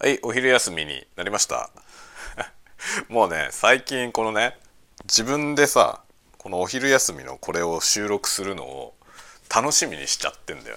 [0.00, 1.70] はいお昼休みになりました。
[3.10, 4.56] もうね最近このね
[5.02, 6.02] 自分でさ
[6.36, 8.94] このお昼休みのこれを収録するのを
[9.52, 10.76] 楽しみにしちゃってんだよ。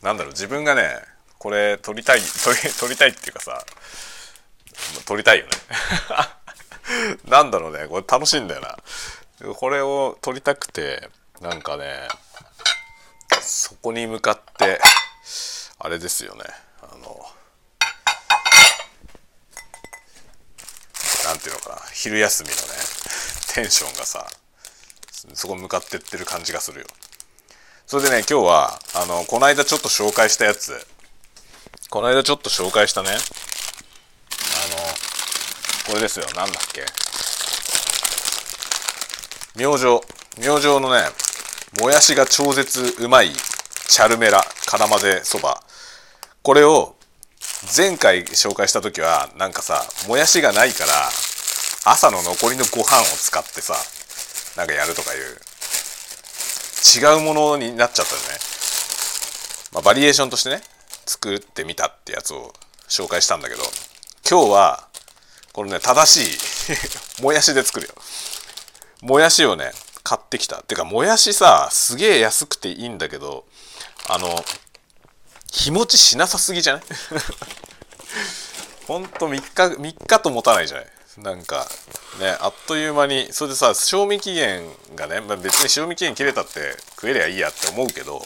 [0.00, 1.02] なんだろう自分がね
[1.36, 3.62] これ撮りたい撮り撮りたいっていうかさ
[5.04, 5.50] 撮りたいよね。
[7.28, 8.78] なんだろうねこれ楽しいんだよな。
[9.52, 11.10] これを撮りたくて
[11.42, 12.08] なんかね
[13.42, 14.80] そこに向かって
[15.78, 16.44] あれですよね
[16.80, 17.30] あの
[21.28, 21.76] なんていうのかな。
[21.92, 22.60] 昼休みのね
[23.54, 24.26] テンションがさ
[25.34, 26.86] そこ向かってってる感じがするよ。
[27.86, 30.72] それでね今日はあのこの間ちょっと紹介したやつ。
[31.90, 33.10] この間ちょっと紹介したね。
[33.10, 33.18] あの
[35.88, 36.26] これですよ。
[36.34, 36.86] なんだっけ。
[39.56, 39.84] 明星。
[40.40, 41.02] 明星のね
[41.80, 45.62] もやしが超絶うまいチャルメラ辛混ぜそば。
[46.42, 46.94] これを
[47.76, 50.92] 前回紹介した時はなんかさもやしがないから
[51.90, 53.74] 朝の残りのご飯を使ってさ
[54.56, 55.20] なんかやるとかいう
[56.98, 58.26] 違うものになっちゃったよね、
[59.72, 60.60] まあ、バリエーションとしてね
[61.06, 62.52] 作ってみたってやつを
[62.88, 63.62] 紹介したんだけど
[64.28, 64.88] 今日は
[65.52, 66.36] このね正し
[67.20, 67.94] い もやしで作るよ。
[69.00, 69.72] もやしをね
[70.04, 70.62] 買ってきた。
[70.62, 73.46] てかもやしさすげえ安くていいんだけど
[74.08, 74.44] あの
[75.50, 76.82] 日持ちしなさすぎじゃない？
[78.86, 80.92] ほんと3日3日と持たないじゃない？
[81.22, 81.66] なんか
[82.20, 88.22] ねあっという間にそれでさ賞味期限がね、まあ、別に賞味期限切れたって食えりゃいいやって思うけど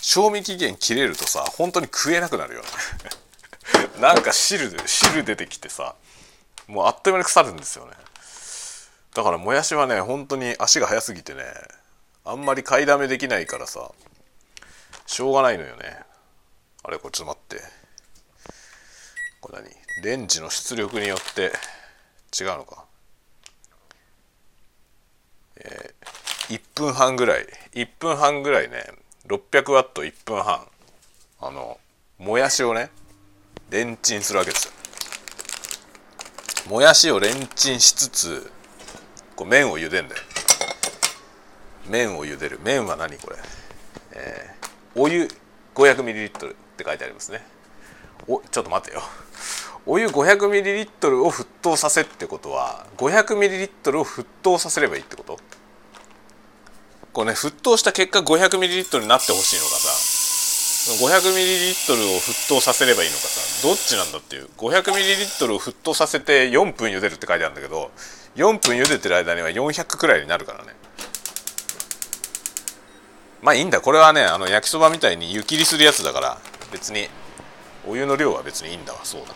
[0.00, 2.68] 賞味期限切れるとさ本当に食えなくなるよね。
[4.00, 5.94] なんか汁汁出てきてさ
[6.66, 7.92] もうあっという間に腐るんですよね。
[9.14, 11.44] だからもやしはね本当に足が速すぎてね
[12.24, 13.90] あんまり買いだめできないからさ
[15.06, 15.98] しょうがないのよね。
[16.82, 17.80] あれこれちょっと待って。
[19.42, 19.70] これ何？
[20.02, 21.52] レンジの出力によって
[22.38, 22.84] 違うのか。
[25.56, 27.46] えー、1分半ぐらい。
[27.74, 28.84] 1分半ぐらいね
[29.26, 30.66] 600ワット1分半
[31.40, 31.78] あの
[32.18, 32.90] もやしをね
[33.70, 34.72] レンチンするわけですよ。
[36.68, 38.52] もやしをレンチンしつつ
[39.36, 40.22] こう麺を茹でんだよ。
[41.88, 42.60] 麺を茹でる。
[42.62, 43.36] 麺は何これ、
[44.12, 45.28] えー、お湯
[45.74, 47.44] 500ml って書いてありますね。
[48.26, 49.02] おちょっと待てよ。
[49.86, 55.38] お湯 500ml を沸騰させってことは 500ml を沸騰させればいいってこと？
[57.12, 59.90] こうね沸騰した結果 500ml になってほしいのかさ
[61.04, 64.48] 500ml を沸騰させればいいのかさどっちなんだっていう。
[64.56, 67.90] 500ml を沸騰させて4分茹でるって書いてあるんだけど
[68.36, 70.70] 4分茹でてる間には400くらいになるからね。
[73.42, 73.80] まあいいんだ。
[73.80, 76.38] これはねあの焼きそばみたいに湯切りするやつだから
[76.70, 77.08] 別に
[77.88, 79.00] お湯の量は別にいいんだわ。
[79.02, 79.34] そうだ。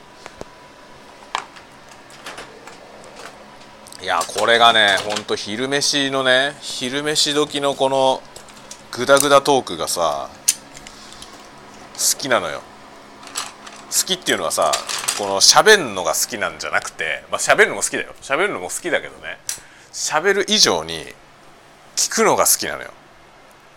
[4.04, 8.20] いやこれがねほんと昼飯のね昼飯時のこの
[8.92, 10.28] グダグダトークがさ
[11.94, 12.60] 好きなのよ。
[13.90, 14.72] 好きっていうのはさ
[15.16, 18.12] この喋るのが好きなんじゃなくてまあ喋るのも好きだよ。
[18.20, 19.38] 喋るのも好きだけどね
[19.94, 21.06] 喋る以上に
[21.96, 22.90] 聞くのが好きなのよ。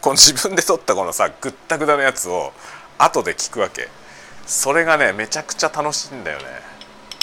[0.01, 2.51] この自分で撮ったこのさぐったぐだのやつを
[2.97, 3.87] 後で聞くわけ。
[4.45, 6.45] それがねめちゃくちゃ楽しいんだよね。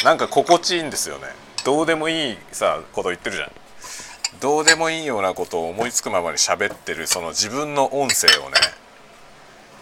[0.04, 1.44] なんか心地いいんですよね。
[1.64, 3.50] どうでもいいさこと言ってるじゃん。
[4.41, 8.56] どうでもいいようなことを思いつくままに喋ってるその自分の音声をね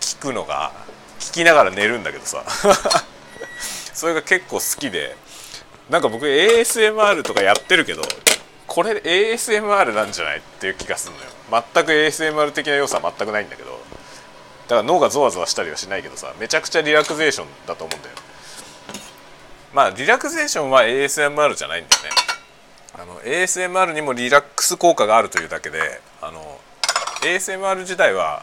[0.00, 0.72] 聞くのが
[1.18, 2.44] 聞きながら寝るんだけどさ。
[3.94, 5.16] それが結構好きで
[5.90, 8.02] なんか僕 ASMR とかやってるけど
[8.66, 11.62] これ ASMR なんじゃないっていう気がするのよ。
[11.74, 13.72] 全く ASMR 的な要素は全くないんだけど。
[14.68, 18.14] だから脳がゾワゾワしたりはしないけどさめちゃくちゃリラクゼーションだと思うんだよ。
[19.72, 22.10] まあリラクゼーションは ASMR じゃないんだよね。
[22.94, 26.60] あの ASMR にもリラックス効果があるというだけであの
[27.22, 28.42] ASMR 自体は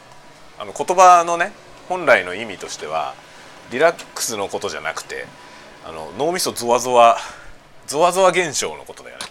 [0.58, 1.52] あの言葉のね
[1.88, 3.14] 本来の意味としては
[3.70, 5.26] リラックスのことじゃなくて
[5.86, 7.16] あの脳みそゾワゾワ
[7.86, 9.26] ゾワゾワ現象のことだよね。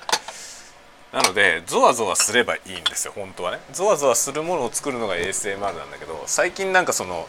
[1.12, 3.60] なのでゾワゾワすればいいんですよ本当はね。
[3.74, 7.28] ゾワゾワするものを作るのが ASMR なんだけど最近なんかその、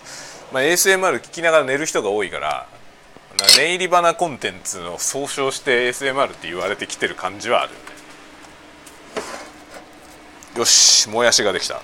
[0.53, 2.69] まあ、ASMR 聞きながら寝る人が多いから
[3.57, 7.73] 寝入り花コンテンツの総称して ASMR って言われてきてる感じはある。
[10.57, 11.81] よしもやしができた。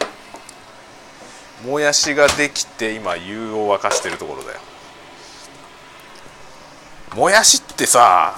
[1.65, 4.61] もやしができて今湯を沸かしてるところだよ。
[7.15, 8.35] もやしってさ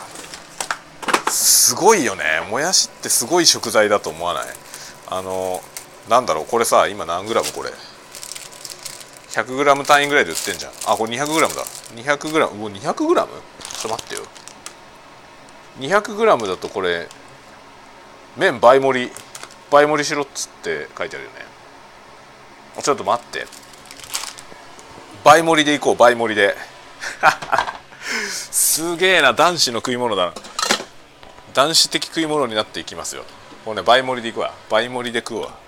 [1.29, 2.25] すごいよね。
[2.49, 4.45] もやしってすごい食材だと思わない？
[5.09, 5.61] あの
[6.09, 7.71] なんだろうこれさ今何グラムこれ？
[9.43, 10.73] 100g 単位ぐらいで売ってんじゃん。
[10.87, 11.63] あこれ 200g だ。
[11.95, 12.83] 200g う 200g?
[12.83, 13.27] ちょっ
[13.83, 14.23] と待ってよ。
[15.79, 17.09] 200g だとこれ
[18.37, 19.13] 麺倍盛り
[19.71, 21.37] 倍盛りしろっつって書いてあるよね。
[22.83, 23.47] ちょっと待って。
[25.25, 26.57] 倍盛りでいこう倍盛りで。
[28.31, 30.35] すげえな男子の食い物だな。
[31.55, 33.25] 男子的食い物になっていきますよ。
[33.65, 34.53] これね倍盛りでいくわ。
[34.69, 35.68] 倍盛りで食うわ。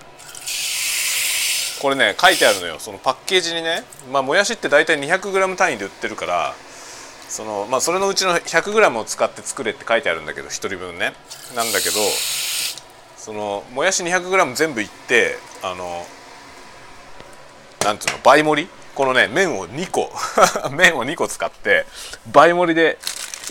[1.80, 2.78] これね書いてあるのよ。
[2.78, 3.82] そのパッケージにね。
[4.12, 6.54] まあもやしって大体 200g 単位で売ってるから
[7.28, 11.14] そのまあそれのうちの 100g を使って作れって書いてあるんだけど1人分ね。
[11.56, 11.94] なんだけど
[13.16, 16.06] そのもやし 200g 全部いってあの
[17.84, 18.68] なんていうの倍盛り？
[18.94, 20.12] このね麺を2個。
[20.70, 21.86] 麺を2 個使って
[22.30, 22.98] 倍盛りで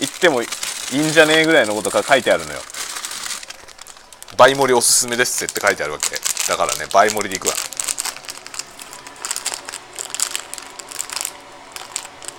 [0.00, 0.46] いってもい
[0.92, 2.60] いんじゃねえぐらいのことが書いてあるのよ。
[4.36, 6.10] 倍盛りおすすめですって書いてあるわけ。
[6.48, 7.54] だからね倍盛りでいくわ。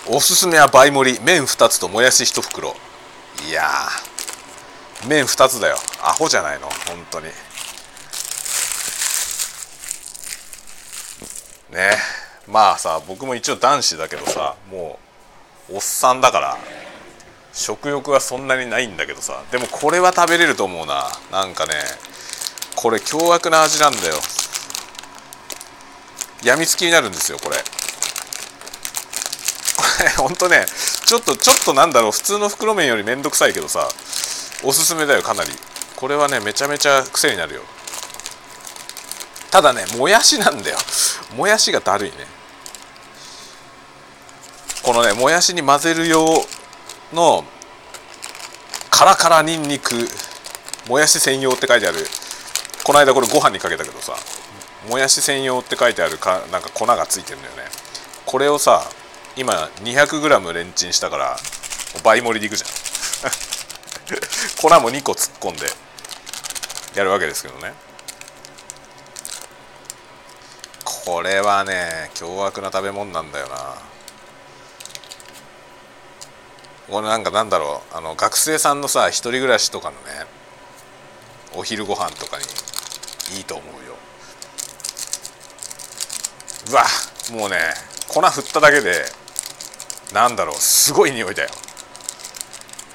[0.08, 2.76] おすすめは倍盛り麺2つともやし1袋。
[3.48, 3.70] いや
[5.08, 5.78] 麺2つだよ。
[6.02, 6.68] アホじゃないの？
[6.88, 7.28] 本当に。
[11.72, 11.98] ね。
[12.48, 15.00] まあさ僕も一応男子だけどさも
[15.70, 16.58] うおっさんだから
[17.54, 21.08] 食欲はそんなにないんだけどさでもこれは食べれると思うな。
[21.32, 21.74] なんかね
[22.76, 24.16] これ凶悪な味なんだよ。
[26.44, 27.58] やみつきになるんですよこれ。
[30.10, 30.66] ほんとね
[31.06, 33.88] ちょっとちょっとなんだろう普通の袋麺よりめんどくさいけどさ
[34.64, 35.50] おすすめだよかなり。
[35.96, 37.62] これはねめちゃめちゃ癖になるよ。
[39.52, 40.78] ただねもやしなんだよ。
[41.36, 42.16] もやしがだるいね。
[44.84, 46.26] このねもやしに混ぜる用
[47.14, 47.44] の
[48.90, 49.94] カラカラにんにく
[50.88, 52.00] もやし専用って書いてある。
[52.84, 54.14] この間これご飯にかけたけどさ
[54.90, 57.64] もやし専用って書いてあるかなんか粉がついてるんだよね。
[58.26, 58.90] これをさ
[59.38, 61.38] 今 200g レンチンしたから
[62.04, 62.70] 倍盛りでいくじゃん。
[64.62, 65.68] 粉も2個突っ込んで
[66.96, 67.74] やるわけですけどね。
[70.84, 73.76] これはね凶悪な食べ物なんだよな。
[76.90, 80.26] これなんかなんだろうあの学生さんのさ一人暮らしとかのね
[81.54, 82.44] お昼ご飯とかに
[83.38, 83.96] いいと思うよ。
[86.70, 86.86] うわ
[87.32, 87.74] もうね
[88.08, 89.06] 粉振っただけで
[90.14, 91.50] なんだろうすごい匂いだよ。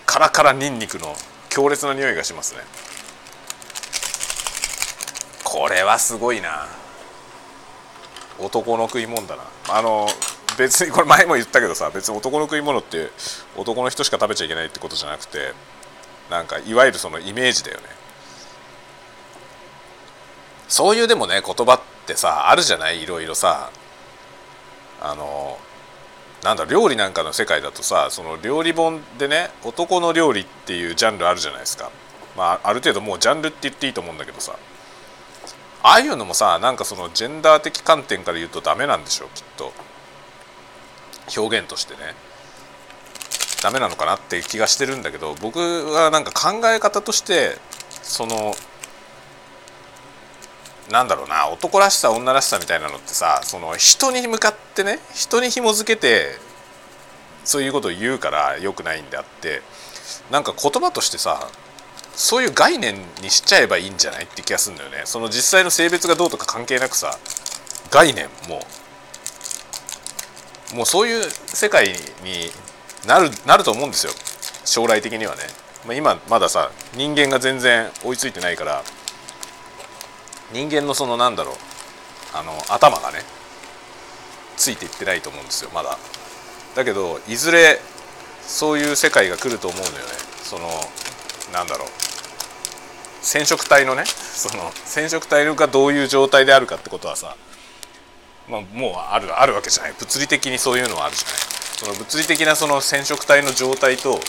[0.04, 1.14] カラカラニンニクの
[1.48, 2.60] 強烈な匂いがしますね。
[5.44, 6.66] これはすごいな。
[8.38, 9.42] 男の食い物だな。
[9.68, 10.06] あの
[10.58, 13.10] 別にこれ前も言ったけどさ別に男の食い物って
[13.56, 15.52] 男の人しか食べちゃいけないってことじゃなくて
[16.30, 17.84] なんかいわゆるそのイメージだよね。
[20.68, 23.02] そういうでもね言葉ってさあるじゃない？
[23.02, 23.70] いろいろさ。
[25.00, 25.58] あの
[26.46, 31.90] なんだ料理なんかの世界だとさその料理本でね男の料理っていうジャンルあるじゃないですか。
[32.36, 34.56] まあある程度もうジャンルって言っていいと思うんだけどさ。
[35.82, 39.72] ああいうのもさなんかそのジェンダー的観点から言うとダメなんでしょうきっと。
[41.36, 42.14] 表現としてね。
[43.60, 47.56] ダメなのかなって気がしてるんだけど僕はなんか考え方として
[48.02, 48.54] その
[50.90, 56.38] なんだろうな男らしさ女らしさみたいなのってさその人に向かってね人に紐付けて
[57.44, 59.62] そういうことを言うからよくないんであって
[60.30, 61.48] なんか言葉としてさ
[62.16, 65.02] そういう概念にしちゃえばいいんじゃないって気がするんだよね。
[65.04, 67.18] その実際の性別がどうとか関係なくさ
[67.90, 68.66] 概念も。
[70.74, 72.50] もうそういう世界に
[73.06, 74.12] なるなると思うんですよ。
[74.64, 75.42] 将来的にはね、
[75.86, 78.82] まあ、今まださ人間が全然追いついてないから
[80.52, 81.54] 人間のそのなんだろう
[82.34, 83.18] あの頭がね
[84.56, 85.98] ついていってないと思うんですよまだ。
[86.74, 87.80] だけどいずれ
[88.42, 90.00] そういう世界が来ると思うのよね。
[90.42, 90.68] その
[91.52, 91.88] なんだろう。
[93.22, 97.36] 染色体のねその染色体がどういう状態であるかってことはさ、
[98.48, 99.94] まあ、もうあるあるわけじゃない。
[99.98, 101.36] 物理的にそういうのはあるじゃない。
[101.76, 104.20] その物理的なその染色体の状態と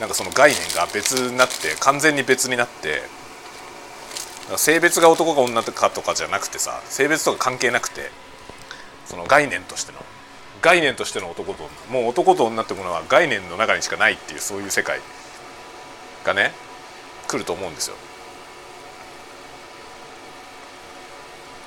[0.00, 3.02] なんかその概念が別になって完全に別になって
[4.56, 8.10] 性別が男か女かとかじゃなくてさ性別とか関係なくて
[9.06, 9.98] その概念としての
[10.64, 12.00] 概念としての男と女。
[12.00, 14.98] もう男と女ってものは概念の中にしかないっていうそういう世界
[16.24, 16.52] がね
[17.28, 17.96] 来ると思うんですよ。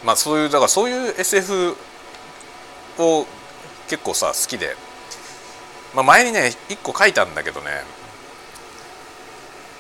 [0.04, 1.76] まあそういうだからそういう SF
[2.98, 3.28] を
[3.88, 4.76] 結構さ好きで、
[5.96, 7.70] まあ、前にね一個書いたんだけどね。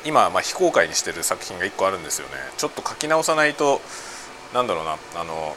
[0.06, 2.34] 今ま非公開にしてる作品が1個あるんですよね。
[2.58, 3.82] ちょっと書き直さないと
[4.54, 4.98] なんだろうな。
[5.16, 5.56] あの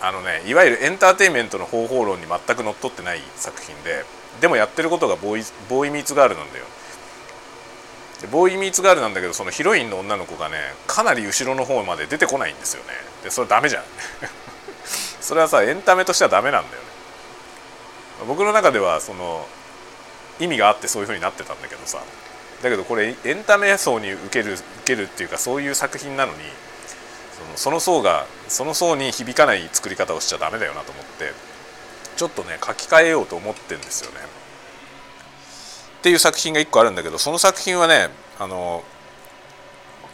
[0.00, 4.04] あのねいわゆるエンターテインメントの方法論に全くのっとってない作品で
[4.40, 6.64] でもやってることがボーイボーイミーツガールなんだよ。
[8.20, 10.56] でボーイミーツガールなんだけどそのヒロインの女の子がね
[10.86, 12.90] かなり後ろの方まで出てこないんですよね。
[13.24, 13.84] でそれダメじゃん。
[15.20, 16.88] それはさエンタメとしてはダメなんだよね。
[18.26, 19.46] 僕の中ではその
[20.40, 21.98] 意味があってそういう風になってたんだけどさ。
[22.62, 26.38] だけどこれエンタメ層に受ける受けるっていうかそういう作品なのに
[27.56, 31.32] その層がその層に響かない作り方をしちゃダメだよなと思って
[32.16, 34.18] ちょっとね書き換えようと思ってんですよね。
[35.98, 38.82] っていう作品が1個あるんだけどその作品はねあの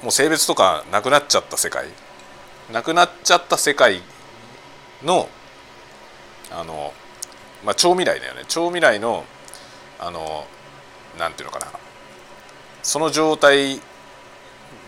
[0.02, 1.86] もう性別とかなくなっちゃった世界。
[2.72, 4.00] なくなっちゃった世界
[5.02, 5.28] の
[6.50, 6.92] あの、
[7.64, 8.44] まあ、超未来だよね。
[8.48, 9.24] 超未来の
[9.98, 10.46] あの
[11.18, 11.66] なんていうのかな。
[12.84, 13.80] その状態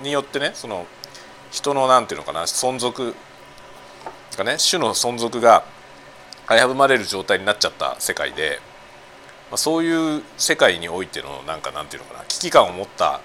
[0.02, 0.86] によってねその
[1.50, 3.14] 人のなんていうのかな存続
[4.36, 5.64] がね種の存続が
[6.48, 8.60] 危ぶまれる状態になっちゃった世界で、
[9.50, 13.20] まあ、そういう世界においてのなんかなんていうのかな危機感を持った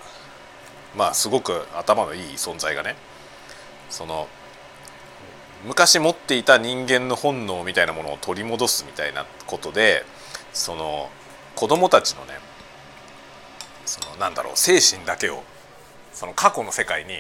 [0.98, 2.96] まあすごく頭のいい存在がね
[3.90, 4.30] その
[5.66, 10.06] 昔持っていた人間の本能みたいなものを取り戻すみたいなことで
[10.54, 11.10] その
[11.58, 12.40] 子供たちのね
[13.86, 15.44] そのなんだろう精神だけを
[16.14, 17.16] その過去の世界に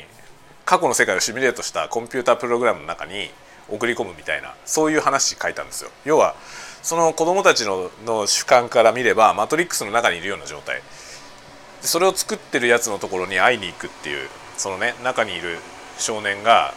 [0.66, 3.30] 過去の世界をシミュレートしたコンピュータープログラムの中に
[3.70, 5.90] 送り込むみたいなそういう話書いたんですよ。
[6.06, 6.36] 要は
[6.82, 10.82] その子供たちのの主観から見ればマトリックスの中にいるような状態
[11.82, 15.58] それを作ってるやつのところに会いに行くっていうそのね中にいる
[15.98, 16.74] 少年が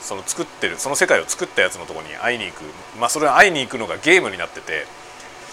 [0.00, 2.62] その作ってるその世界を作ったやつのとこに会いに行く
[2.98, 4.86] まあそれは会いに行くのがゲームになってて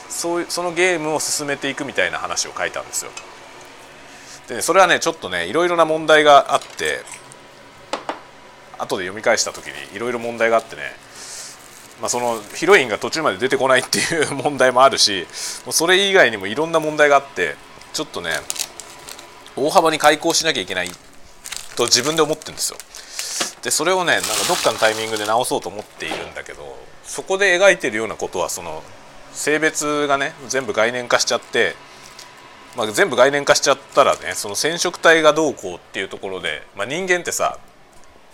[0.10, 3.12] そうそのゲームを進めていくみたいな話を書いたんですよ。
[4.48, 7.02] で、ね、それはねちょっとねいろいろな問題があって
[8.78, 10.82] 後で読み返した時にいろいろ問題があってね、
[12.02, 15.25] まあ、そのヒロインが途中まで出てこないっていう問題もあるし
[15.66, 17.56] もうそれ以外にもいろんな問題があって
[17.94, 18.32] ちょっとね
[19.56, 20.90] 大幅に開講しなきゃいけない
[21.75, 22.78] と自分で思ってるんですよ。
[23.64, 28.84] でそれをねなんかどっかのタイミングで直そうと思っているんだけどそこで描いてるようなことはその
[29.32, 31.75] 性別がね全部概念化しちゃって、
[32.75, 37.58] まあ、全部概念化しちゃったらねその染色体がどうこうっていうところで、まあ、人間ってさ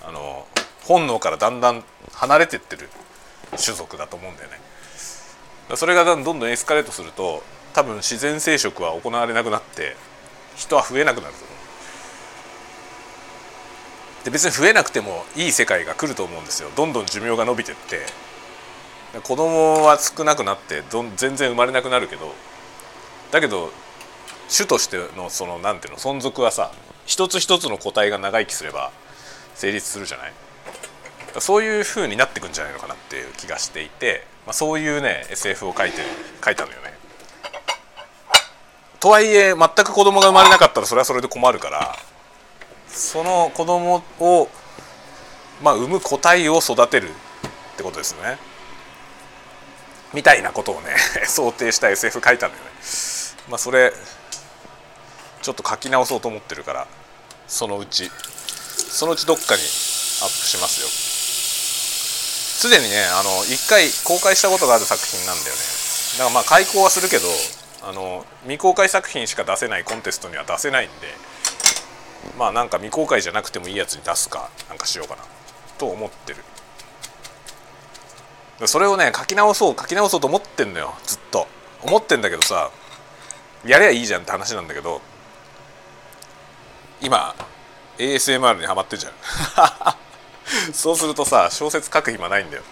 [0.03, 0.47] あの
[0.83, 1.83] 本能からだんだん
[2.13, 2.89] 離れてってる
[3.61, 4.59] 種族だと思うんだよね。
[5.75, 7.43] それがどんどんエスカレートすると
[7.73, 9.95] 多分自然生殖は行われなくなって
[10.57, 11.51] 人は増えなくなると思う。
[14.23, 18.05] で別に増えなくてもいい世界が来ると思うんですよどんどん寿命が伸びてって
[19.23, 22.33] 子供は少なくなってどん全然生まれなくなるけど
[23.31, 23.71] だけど
[24.55, 26.71] 種としてのそのなんていうの存続はさ
[27.05, 28.91] 一つ一つの個体が長生きすれば
[29.55, 30.33] 成立するじゃない？
[31.39, 36.01] そういう風になってくんじゃないのかなっていう気がしていて、まあ、そういうね SF を書いて
[36.43, 36.93] 書いたのよね。
[38.99, 41.95] とはいえ全く子供が生まれなかったらそれはそれで困るから
[42.87, 44.49] その子供を
[45.63, 47.11] まあ産む個体を育てるっ
[47.77, 48.37] てことですよね。
[50.13, 50.89] みたいなことをね
[51.25, 52.69] 想定した SF 書いたんだよね。
[53.49, 53.93] まあそれ
[55.41, 56.87] ちょっと書き直そうと思ってるから
[57.47, 58.09] そのうち
[58.75, 60.87] そのうちどっかにアップしますよ。
[60.87, 65.61] すでにねあの1回公開したことがある作品なんだよね。
[66.19, 67.27] だからまあ開講はするけど
[67.83, 71.07] あの未公開作品しか出せないコンテストには出せないんで
[72.37, 75.23] まあなんか未公開じゃなくてもいいやつに出すかなんかしようかな
[75.79, 76.43] と思ってる。
[78.67, 81.47] それをね書き直そう書き直そうと思ってんのよずっと
[81.81, 82.69] 思ってんだけどさ
[83.65, 85.01] やりゃいいじゃんって話なんだけど
[87.01, 87.35] 今
[87.97, 89.13] ASMR にはまってんじゃん。
[90.73, 92.63] そうするとさ小説書く暇ないんだよ。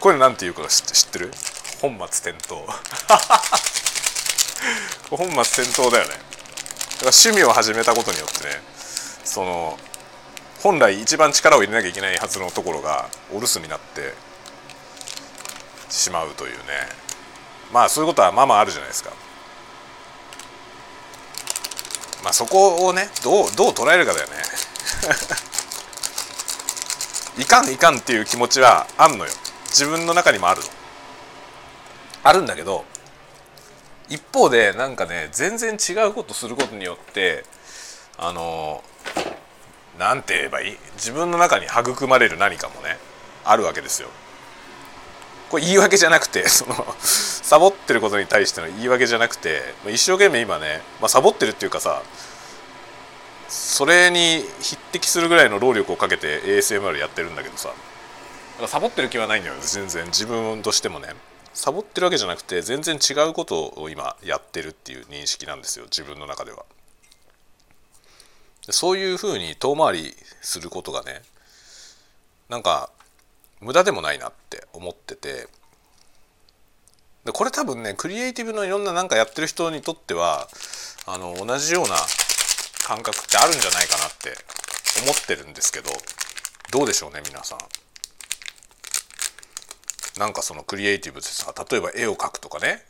[0.00, 1.32] これなんていうか知ってる？
[1.80, 2.60] 本末転倒。
[5.10, 6.10] 本末転倒だよね。
[6.10, 6.26] だから
[7.10, 8.62] 趣味を始めたことによってね
[9.24, 9.78] その
[10.62, 14.14] 本来一番力を入れなきゃいけないはずのところがお留守になって
[15.90, 16.62] しまうというね。
[17.72, 19.10] まあそういうことはまあまああるじゃないですか。
[22.22, 24.34] まあそこをねどうどう捉えるかだよね。
[27.42, 29.32] いかんいかんっていう気持ちはあんのよ
[29.66, 30.66] 自分の中にもあるの。
[32.24, 32.84] あるんだけど
[34.08, 37.44] 一方でなんかね全然違うことすることによって
[38.18, 38.84] あの
[39.98, 40.78] なんて言えばいい？
[40.94, 42.98] 自分の中に育まれる何かもね
[43.44, 44.08] あるわけですよ。
[45.52, 52.02] これ言い訳じゃなくて そのサボってることに対しての言い訳じゃなくて一生懸命今ね、まあ、サボってるっていうかさ
[53.50, 57.70] それに匹敵するぐらいの労力をかけて ASMR やってるんだけどさ
[58.66, 61.14] サボってる気はないんだよ全然自分としてもね
[61.52, 66.64] サボってるわけじゃなくて全然違うことを今やってるっていう認識なんですよ自分の中では。
[68.70, 71.20] そういうふうに遠回りすることがね
[72.48, 72.88] なんか
[73.62, 75.46] 無駄でもないなって思ってて
[77.24, 80.48] でこれ多分ねクリエイティブのいろんななんかやってる人にとっては
[81.06, 81.94] あの同じような
[82.84, 84.34] 感覚ってあるんじゃないかなって
[85.04, 85.90] 思ってるんですけど
[86.72, 87.58] どうでしょうね皆さん。
[90.18, 92.84] なんかそのクリエイティブでさ例えば絵を描くとかね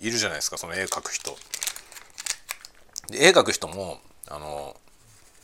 [0.00, 1.36] いるじゃないですかその絵描く人。
[3.08, 4.76] で絵描く人もあの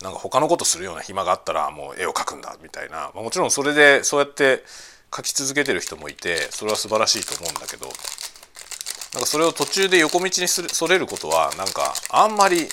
[0.02, 4.64] なんか他のことするような暇があったらもう絵を描くんだみたいな、まあ、もちろんそれでそうやって
[5.10, 12.68] 描き続けてる人もいてそれは素晴らしいと思うんだけどなんかそれを途中で横道にすそれることはなんかあんまり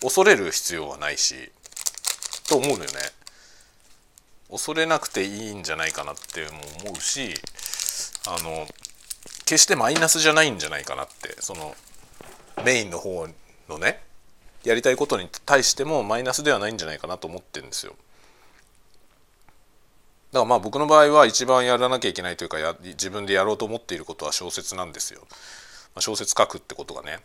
[0.00, 1.50] 恐れる必要はないし
[2.48, 3.18] と思うのよね。
[4.50, 6.46] 恐れなくていいんじゃないかなって
[6.82, 7.34] 思うし
[8.26, 8.66] あの
[9.44, 11.74] 決してマイナスじゃないんじゃないかなってその
[12.64, 13.28] メインの方
[13.68, 14.00] のね
[14.64, 17.94] やりたいことに対してもマイナスではないんじゃないかなと思ってるんですよ。
[20.32, 25.20] だからまあ僕の場合は一番やらなきゃいけないというかや自分でやろうと思っていることは小説なんですよ。
[25.22, 25.36] ま
[25.96, 27.20] あ小説書くってことがね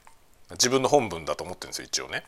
[0.52, 2.24] 自分の本文だと思ってるんですよ一応ね。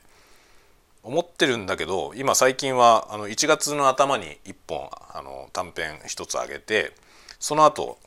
[1.03, 6.93] 思ってるんだけど今最近はあの1月の頭に1本あの短編1つあげて
[7.39, 7.99] その後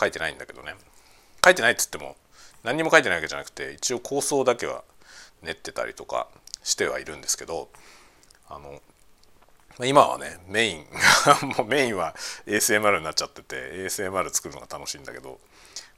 [0.00, 0.74] 書いてないんだけどね
[1.44, 2.16] 書いてないっつっても
[2.64, 4.82] 何にも書いてないわけじゃなくて一応構想だけは
[5.42, 6.28] 練ってたりとか
[6.62, 7.68] してはいるんですけど
[8.48, 8.80] あの
[9.86, 10.86] 今はねメイン
[11.56, 12.14] もうメインは
[12.46, 15.40] ASMR になっちゃってて ASMR 作るのが楽しいんだけど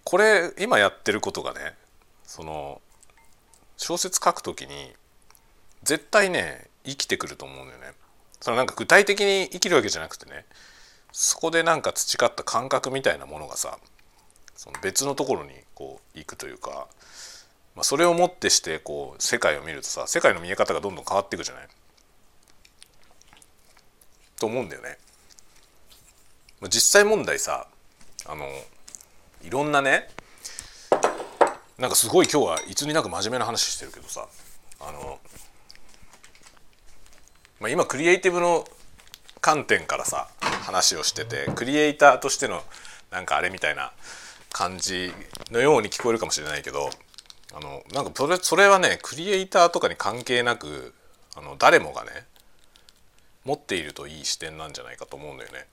[0.05, 1.75] これ今やってることがね
[2.25, 2.81] その
[3.77, 4.95] 小説書くときに
[5.83, 7.93] 絶対ね生きてくると思うんだよね。
[8.41, 10.45] そのなんか具体的に生きるわけじゃなくてね
[11.13, 13.79] そこでなんか培った感覚みたいなものがさ
[14.57, 16.87] その別のところにこう行くというか、
[17.75, 21.69] まあ、それをもってしてこう世界を見るとさ世界の見え方がどんどん変わっていくじゃない？
[24.39, 24.99] と思うんだよね。
[26.65, 27.67] 実際問題さ
[28.27, 28.47] あの
[29.43, 30.09] いろんなね
[31.79, 34.29] なんかすごい今日はいつになく真面目な話してるけどさ
[34.81, 35.19] あの、
[37.59, 38.65] まあ、今クリエイティブの
[39.41, 42.63] 観点からさ話をしててクリエイターとしての
[43.11, 43.93] なんかあれみたいな
[44.53, 45.13] 感じ
[45.51, 46.91] のように聞こえるかもしれないけど
[47.55, 50.95] あのなんかそれそれはねクリエイターとかに関係なく
[51.37, 52.11] あの誰もがね
[53.45, 55.67] 持っているといい視点なんじゃないかと思うんだよね。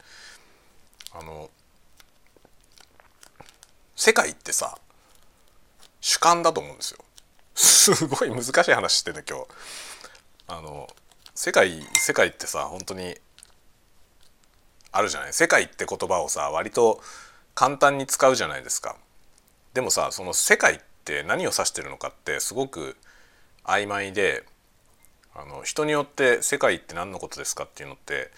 [1.12, 1.50] あの
[3.96, 4.78] 世界ってさ
[6.02, 7.00] 主観だと思うんですよ。
[7.56, 9.46] すごい難しい話してんね今日。
[10.48, 10.88] あの
[11.36, 13.18] 世界世界ってさ本当に
[14.92, 15.34] あるじゃない？
[15.34, 17.02] 世界って言葉をさ割と
[17.56, 18.96] 簡単に使うじゃないですか。
[19.74, 22.96] でもさその世界って何を指してるのかってすごく
[23.64, 24.44] 曖昧で
[25.36, 28.30] あの人によって世界って何のことですかっていうのって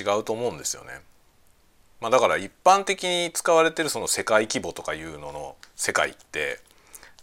[0.00, 1.00] 違うと思うんですよね。
[2.00, 6.60] まあ、だから一般的に使われてるその世界規模とかいうのの世界って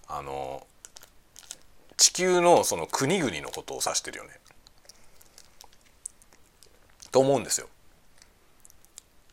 [0.08, 0.66] あの
[1.98, 4.30] 地球のその国々のことを指してるよね。
[7.12, 7.68] と思うんですよ。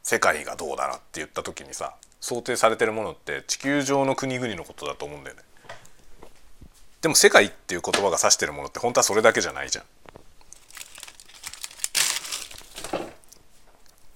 [0.02, 5.42] 世界がどうだなって言った時にさ想定されてるものって地球上の国々のことだと思うんだよね。
[7.02, 9.84] でも世界っていう言葉が指してるものって本当はそれだけじゃないじゃん。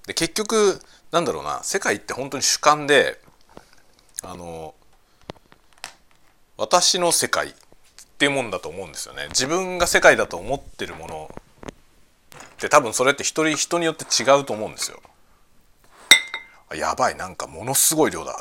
[0.07, 3.19] で結局なんだろうな世界って本当に主観で
[4.23, 4.75] あの
[6.57, 7.53] 私の世界っ
[8.19, 9.29] ていうもんだと思うんですよね。
[9.29, 15.01] 自分が世界だと思ってるものって多分それって一人人によって違うと思うんですよ。
[16.75, 18.37] やばいなんかものすごい量だ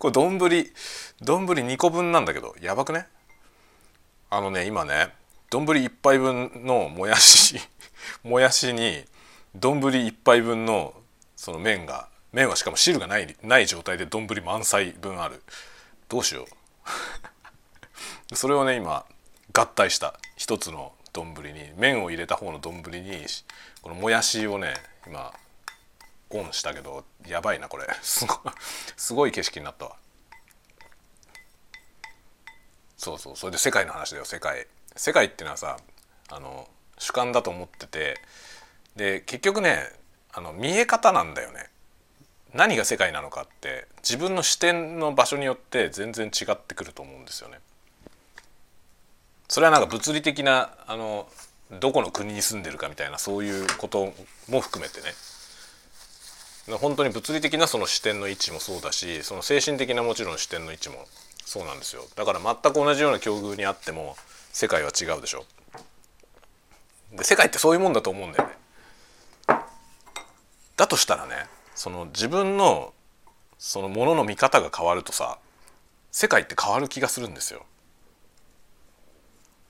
[0.00, 0.48] これ丼丼
[1.46, 3.06] 2個分なんだけどやばくね？
[4.30, 5.12] あのね今ね
[5.50, 7.60] 丼1杯分のもやし
[8.24, 9.04] もやしに
[9.54, 10.94] 丼1杯分の
[11.36, 15.42] その麺が麺はしかも汁がないない状態で丼満載分ある。
[16.08, 16.46] どうしよ
[18.30, 18.34] う。
[18.34, 19.04] それをね今
[19.52, 23.26] 合体した一つの丼に麺を入れた方の丼に
[23.82, 24.72] このもやしをね
[25.06, 25.34] 今
[26.30, 27.86] オンしたけどやばいなこれ。
[28.02, 28.38] すごい。
[28.96, 29.96] すごい景色になったわ。
[32.96, 33.36] そうそう。
[33.36, 34.66] それで世界の話だよ世界。
[34.96, 35.78] 世界っていうのはさ
[36.28, 38.20] あの主観だと思ってて
[38.96, 39.92] で結局ね
[40.32, 41.68] あの見え方なんだよね。
[42.52, 47.60] 何が世界なのかって自分の視点の場所によって全然違ってくると思うんですよね。
[49.48, 51.28] それはなんか物理的なあの
[51.80, 54.12] どこの国に住んでるかみたいなそういうこと
[54.48, 55.12] も含めてね。
[56.78, 61.06] 本当に物理的なその視点の位置もそうだしその精神的なもちろん視点の位置も
[61.44, 62.04] そうなんですよ。
[62.14, 64.16] だから全く同じような境遇にあっても
[64.52, 65.44] 世界は違うでしょ。
[67.12, 68.54] で世界ってそういうもんだと思うんだよね。
[70.76, 72.92] だとしたらねその自分の
[73.58, 75.38] そのものの見方が変わるとさ
[76.12, 77.64] 世界って変わる気がするんですよ。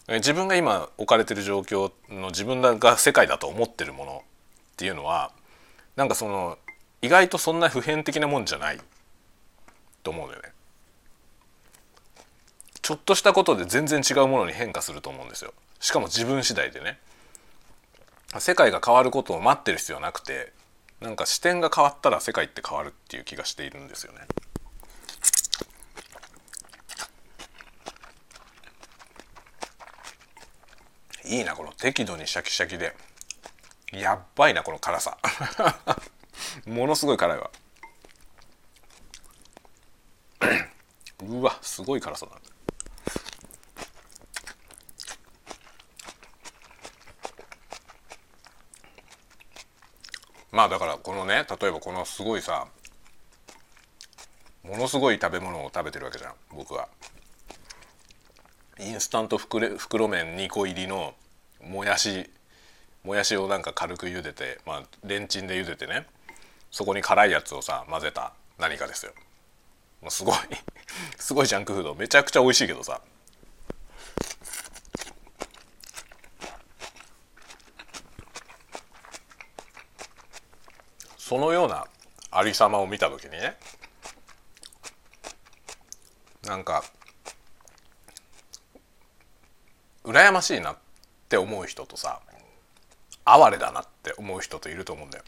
[0.09, 4.24] 自分が今置かれてる状況の自分が世界だと思ってるもの
[4.72, 5.31] っていうのは
[5.94, 6.59] なんかその
[7.03, 8.81] 意外とそんな普遍的なもんじゃない
[10.03, 10.53] と思うのよね。
[12.83, 15.55] ちょっとしたことで全然違うものに変化すると思うんですよ。
[15.79, 16.99] しかも自分次第でね。
[18.39, 20.53] 世界が変わることを待ってる必要はなくて
[21.01, 24.21] なんか視点が変わったら世界って変わるっていう気がしているんですよね。
[31.25, 32.95] いいなこの適度にシャキシャキで
[33.93, 35.17] やっばいなこの辛さ
[36.67, 37.51] ものすごい辛いわ。
[41.23, 42.33] うわすごい辛さだ。
[50.53, 52.67] まあだからこのね例えばこのすごいさ
[54.65, 56.89] ものすごい食べ物を食べてるわけじゃん僕は。
[58.79, 61.15] インスタント袋麺2個入りの
[61.63, 62.31] もやし
[63.05, 66.07] もやしをなんか軽く茹でてまあレンチンで茹でてね。
[66.70, 69.12] そこに辛いやつをさ混ぜた何かですよ
[70.00, 70.37] もうすごい
[71.18, 73.00] すごいジャンクフードめちゃくちゃ美味しいけどさ
[81.18, 81.87] そのような
[82.33, 83.56] ありさまを見た時にね
[86.44, 86.83] なんか
[90.02, 90.76] 羨ましいなっ
[91.28, 92.20] て思う人とさ
[93.24, 95.24] 哀れだなって思う人といると思うんだよ。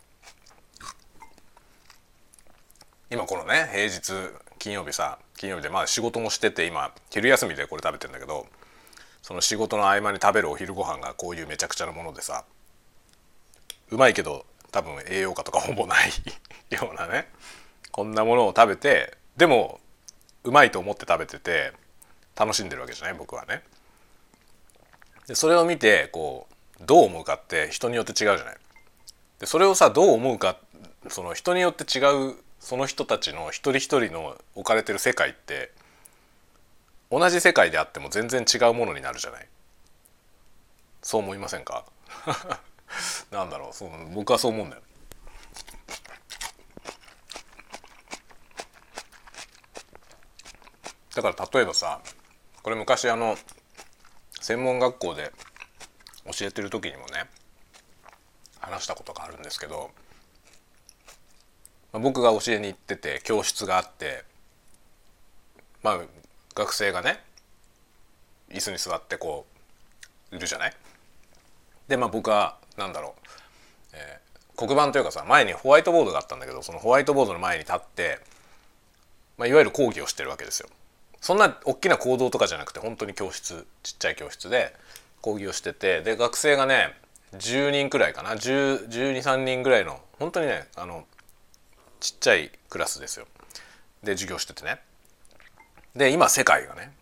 [3.13, 8.47] 今このね平日金曜日さ金曜日でまあ仕事もしてて今昼休みでこれ食べてんだけど
[9.21, 12.47] その仕事の合間に食べるお昼ご飯がこういうめちゃくちゃなものでさ
[13.91, 16.11] うまいけど多分栄養価とかほぼない
[16.75, 17.29] ようなね
[17.91, 19.79] こんなものを食べてでも
[20.45, 21.75] うまいと思って食べてて
[22.35, 23.63] 楽しんでるわけじゃない僕はね。
[25.27, 26.47] でそれを見てこ
[26.81, 28.57] うどう思うかって人によって違うじゃない。
[29.39, 30.57] でそれをさどう思うか
[31.11, 35.73] その人によって違うその人たちの一人一人の置かれてる世界って
[37.11, 39.49] 同じ世界であっても全然違うものになるじゃない？
[41.03, 41.85] そう思いませんか？
[43.33, 43.73] なんだろう？
[43.75, 44.83] その僕はそう思うんだよ。
[51.17, 52.01] だから例えばさ
[52.63, 53.37] これ昔あの
[54.41, 55.33] 専門学校で
[56.33, 57.29] 教えてる時にもね
[58.61, 59.91] 話したことがあるんですけど
[62.01, 64.25] 僕が教えに行ってて教室があって
[65.83, 65.99] まあ
[66.55, 67.23] 学生がね
[68.51, 69.47] 椅子に座ってこ
[70.33, 70.73] ういるじゃない？
[71.89, 73.29] でまあ僕は何だろう、
[73.95, 78.19] えー、黒板というかさ前にホワイトボードがあったんだけどそのホワイトボードの前に立って、
[79.37, 80.69] まあ、いわゆる講義をしてるわけですよ。
[81.21, 84.75] そんな大きな行動とかじゃなくて本当に教室ちっちゃい教室で
[85.21, 86.95] 講義をしててで学生がね
[87.35, 91.05] 10人くらいかな？123人ぐらいの本当にねあの
[92.03, 93.27] ちっちゃいクラスですよ。
[94.03, 94.81] で授業しててね。
[95.95, 96.93] で今世界がね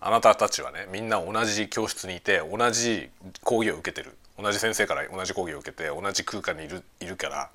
[0.00, 3.10] あなたたちはねみんな同じ教室にいて同じ
[3.42, 7.50] 講義を受けてる同じ先生から同じ講義を受けて同じ空間にいるいるから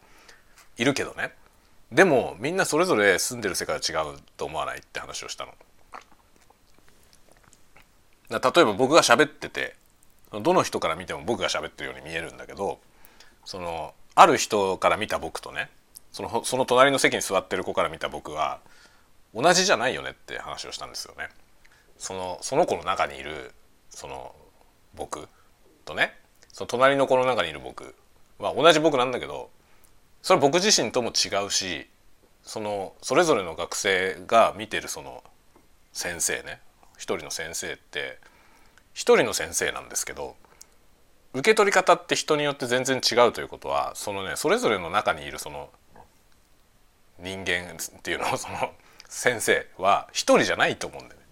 [0.77, 1.31] いるけどね
[1.93, 5.53] でもみんなそれぞれ住んでる世界は違うと思わないって話をしたの。
[8.29, 9.75] 例えば僕が喋ってて
[10.33, 12.79] どの人から見ても僕が喋ってるように見えるんだけど
[13.45, 15.69] そのある人から見た僕とね
[16.19, 18.59] そのその隣の席に座ってる子から見た僕は
[19.33, 21.29] 同じじゃないよねって話をしたんですよね。
[21.97, 23.53] そのその子の中にいる
[23.89, 24.35] その
[24.95, 25.29] 僕
[25.85, 26.13] とね
[26.51, 27.95] その隣の子の中にいる僕
[28.37, 29.49] は同じ僕なんだけど
[30.21, 31.87] それ僕自身とも違うし
[32.43, 35.23] そのそれぞれの学生が見てるその
[35.93, 36.59] 先生ね
[36.97, 38.17] 一人の先生って
[38.93, 40.35] 一人の先生なんですけど
[41.33, 45.69] 受け取り方って人によって全然違うということはそのねそれぞれの中にいるその
[47.21, 48.71] 人間っていうのをその
[49.07, 51.25] 先生は一人じゃないと思うんだよね。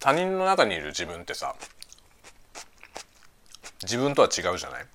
[0.00, 1.54] 他人の中にいる自分ってさ
[3.82, 4.86] 自分とは違うじゃない？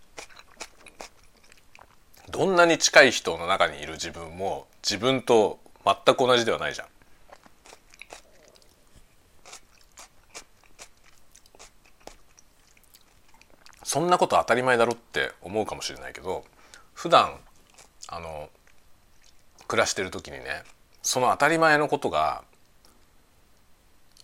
[2.30, 6.88] どんなに近い人の中にいる自分も自分と全く同じではないじゃん。
[13.92, 16.46] そんなこと当たり前だろって思うかもしれないけど
[16.94, 17.36] 普段
[18.08, 18.50] あの
[19.68, 20.64] 暮らしてる時にね
[21.02, 22.46] その当たり前のことが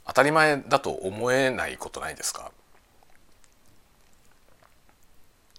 [0.05, 2.49] 当たり前だと思えないことないですか？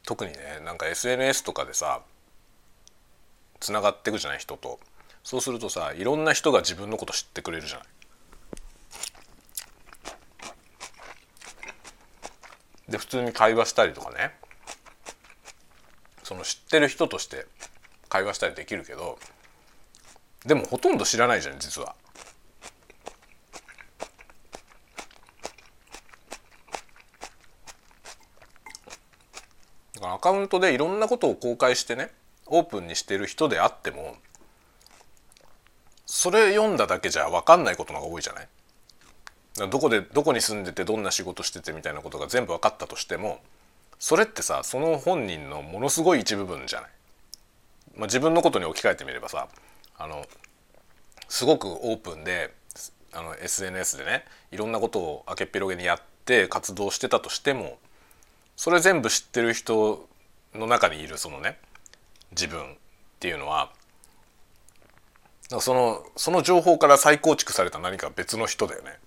[0.07, 2.01] 特にねなんか SNS とかでさ
[3.61, 4.81] つながっていくじゃない人と
[5.23, 7.87] そうするとさいろんな人が自分のこと知ってくれるじゃない。
[12.89, 14.33] で普通に会話したりとかね
[16.23, 17.47] その知ってる人として
[18.09, 19.19] 会話したりできるけど
[20.45, 21.95] でもほとんど知らないじゃん実は。
[30.01, 32.11] アカウントでいろんなことを公開してね
[32.47, 34.17] オープンにしてる人であっても
[36.07, 38.49] それ読んだだけじゃ分かんないことの方が多いじゃない？
[39.67, 43.41] どこでどこに住んでてどんな仕事しててみたいなことが全部分かったとしても
[43.99, 46.91] それってさその本人のものすごい一部分じゃない。
[47.97, 49.49] まあ、自分のことに置き換えてみればさ
[49.97, 50.25] あの
[51.29, 52.55] すごくオープンで
[53.13, 57.79] あの SNS でねいろんなことを明けっぴろげにやって活動してたとしても
[58.57, 60.09] それ全部知ってる人
[60.55, 61.59] の中にいるそのね
[62.31, 62.65] 自分っ
[63.19, 63.71] ていうのは
[65.61, 68.99] そのその情報から再構築された何か別の人だよね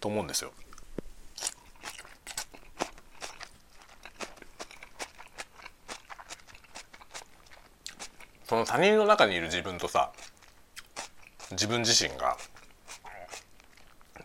[0.00, 0.52] と思うんですよ。
[8.48, 10.10] その他人の中にいる自分とさ
[11.52, 12.36] 自分自身が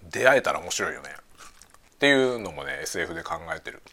[0.09, 1.09] 出会えたら面白いよね。
[1.93, 3.83] っていうのもね SF で考えてる。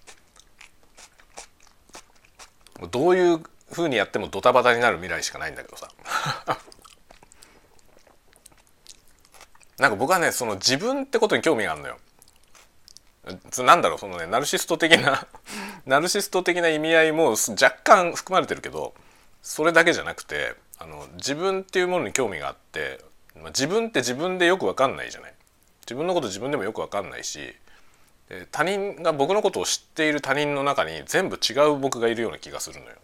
[2.91, 3.41] どういう
[3.71, 5.89] ふうにやってもドタバタになる未来しかないんだけどさ。
[9.83, 11.99] なんか僕はねその自分ってことに興味があるのよ
[13.65, 15.27] なんだろうそのねナルシスト的な
[15.87, 18.95] ナルシスト的な意味合いも若干含まれてるけど
[19.43, 23.01] それだけじゃなくてあの自分っていうものに興味があって、
[23.35, 25.35] まあ、自分って自分でよく分かんないじゃない
[25.81, 27.57] 自分のこと自分でもよく分かんないし
[28.53, 33.01] 他人が僕のことを知っている他人の中に全部違う僕がいるような気がするのよね。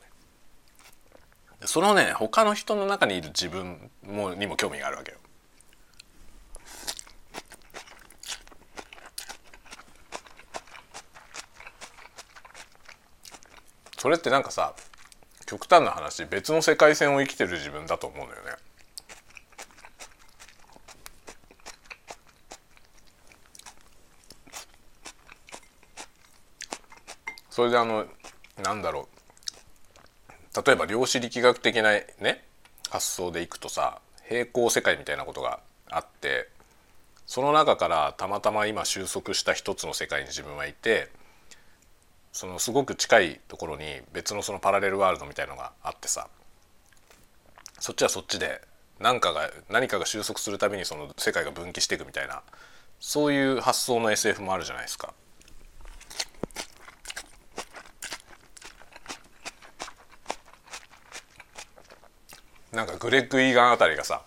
[1.64, 5.19] そのね他の人の中にいる自分もにも興味があるわけよ。
[13.99, 14.75] それってなんかさ
[15.45, 18.53] 極端な話別の世界線を生きてる自分だと思うのよね。
[27.51, 28.07] それであの
[28.63, 29.09] なんだろ
[30.55, 32.45] う例えば量子力学的なね
[32.89, 35.59] 発想でいくとさ平行世界みたいなことが
[35.91, 36.49] あって
[37.27, 41.09] その中からたまたま今収束した一つの世界に自分はいて
[42.38, 46.29] そのすごく近いところに別のそのパラレルワールドみたいのがあってさ
[47.81, 48.61] そっちはそっちで
[49.01, 52.44] 何かが何かが収束するたびにその世界が分岐していくみたいな
[53.01, 55.14] そういう発想の SF もあるじゃないですか。
[62.70, 64.22] なんかグレッグ・イーガンあたりがさ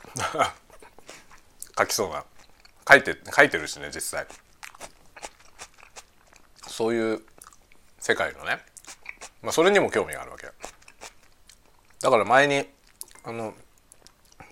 [1.80, 2.26] 書きそうな
[2.89, 4.26] 書いて書いてるしね実際
[6.67, 7.21] そういう
[8.02, 8.58] 世界のね、
[9.44, 10.48] まあ、それにも興味があるわけ。
[12.02, 12.66] だから前に
[13.24, 13.54] あの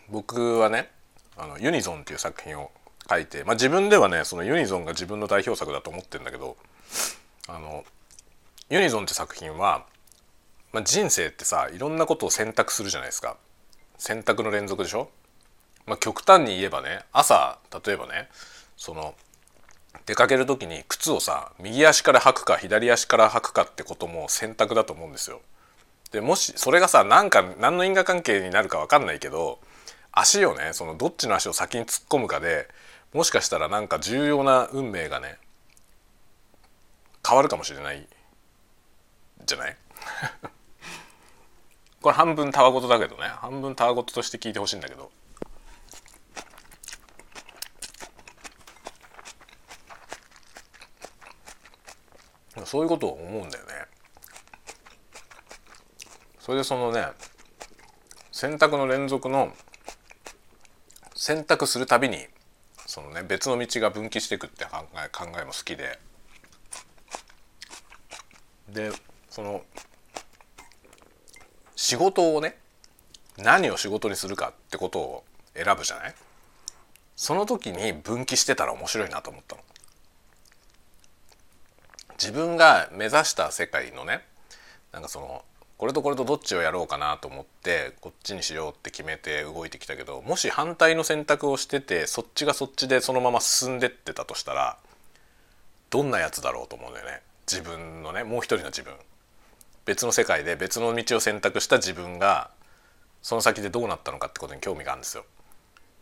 [0.09, 0.91] 僕はね
[1.35, 2.71] あのユニゾンっていう作品を
[3.09, 6.57] 書いて、まあ、自分ではねそのユニゾンが自分の代表作だと思ってるんだけど
[7.47, 7.83] あの
[8.69, 9.85] ユニゾンって作品は、
[10.71, 13.38] まあ、人生ってさいろんなことを選択するじゃないですか。
[13.97, 15.09] 選択の連続でしょ、
[15.88, 18.29] まあ、極端に言えばね朝例えばね
[18.77, 19.15] その
[20.06, 25.41] 出かける時に靴をさ右足から履くか左足から履くかってことも選択だと思うんですよ。
[26.12, 29.60] でもしそれがさ何か何の因果関係になるか分かんないけど
[30.12, 32.67] 足をねそのどっちの足を先に突っ込むかで
[33.13, 35.38] もしかしたらなんか重要な運命がね
[37.28, 38.08] 変わるかもしれない。
[39.45, 39.78] じゃない？
[42.02, 45.12] これ半分たわごとだけどね半分たわごととして聞いてほしいんだけど。
[52.65, 53.73] そういうことを思うんだよね。
[56.39, 57.05] それでそのね
[58.31, 59.53] 選択の連続の
[61.15, 62.25] 選択するたびに
[62.85, 65.99] そのね別の道が分岐していくって考え考えも好きで
[68.69, 68.91] で
[69.29, 69.63] その
[71.75, 72.57] 仕事をね
[73.37, 76.15] 何を仕事にするかってことを選ぶじゃない？
[77.15, 79.61] その時に分岐してたら面白いなと思ったの。
[82.21, 84.21] 自分が目指した世界のね
[84.91, 85.43] なんかその
[85.77, 94.77] これとこれとどっちをやろうかなと思ってこっちにしようって決めて動いてきたけどもし反対の選択をしててそっちがそっちでそのまま進んでってたとしたら
[95.89, 98.93] どんなやつだろうと思うんだよね自分のねもう一人の自分
[99.86, 102.51] 別の世界で別の道を選択した自分が
[103.21, 105.25] その先でどうなったのかってことに興味があるんですよ。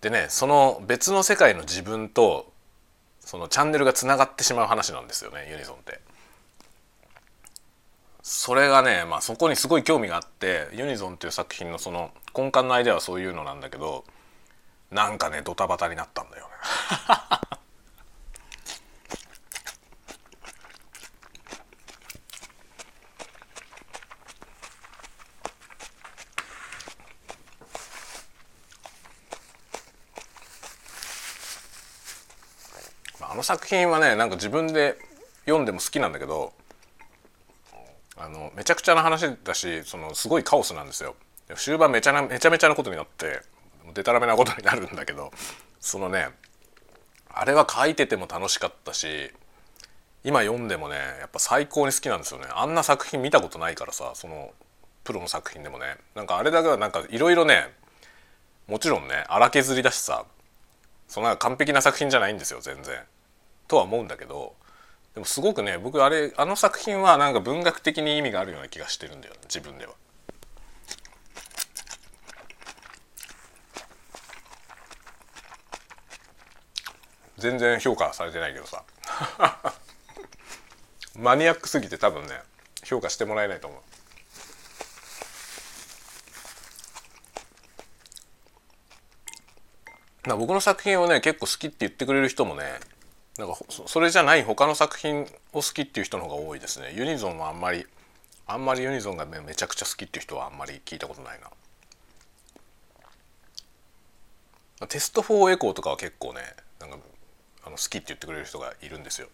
[0.02, 2.52] でねその別の世界の自分と
[3.20, 6.00] そのチャンネルがつながってしまう話なんですよねユニゾンって。
[8.30, 14.04] それがね、まあ、そこにすごい興味があってユニゾンっていう作品のその根幹のアイデアはそういうのなんだけど
[14.92, 16.52] なんかねドタバタになったんだよね。
[33.22, 34.98] あの作品はねなんか自分で
[35.46, 36.52] 読んでも好きなんだけど
[38.38, 41.16] のめちゃくちゃな話だしそのすごいカオスなんですよ。
[41.56, 43.42] 終盤めちゃなめちゃめちゃなことになって
[43.94, 45.32] でたらめなことになるんだけど
[45.80, 46.28] そのね
[47.30, 49.32] あれは書いてても楽しかったし
[50.24, 54.52] 今読んでもねやっぱ最高に好きなんですよねあんな作品見たことないからさその
[55.04, 57.72] プロの作品でもねなんかあれだけはなんかいろいろね
[58.68, 60.26] もちろんね荒削りだしさ
[61.08, 63.00] そんな完璧な作品じゃないんですよ全然。
[63.70, 64.54] とは思うんだけど
[65.18, 69.94] でもすごくね僕あれあの作品はなんか文学的に意味があるような気がしてるんだよ自分では。
[77.40, 78.84] 全然評価されてないけどさ
[81.18, 82.40] マニアックすぎて多分ね
[82.84, 83.76] 評価してもらえないと思
[90.28, 90.38] う。
[90.38, 92.80] 僕の作品をね結構好きって言ってくれる人もね
[93.38, 96.94] なんかそれじゃない他の作品を好きっていう人の方が多いですね。
[96.96, 97.86] ユニゾンはあんまり
[98.48, 101.52] あんまりユニゾンがめちゃくちゃ好きっていう人はあんまり聞いたことないな。
[104.88, 106.42] テスト4エコーとかは結構ね
[106.80, 106.98] なんか
[107.64, 109.28] あの好きって言ってくれる人がいるんですよ。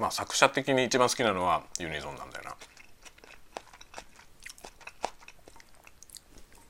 [0.00, 2.56] まあ作者的に一番好きなのはユニゾンなんだよな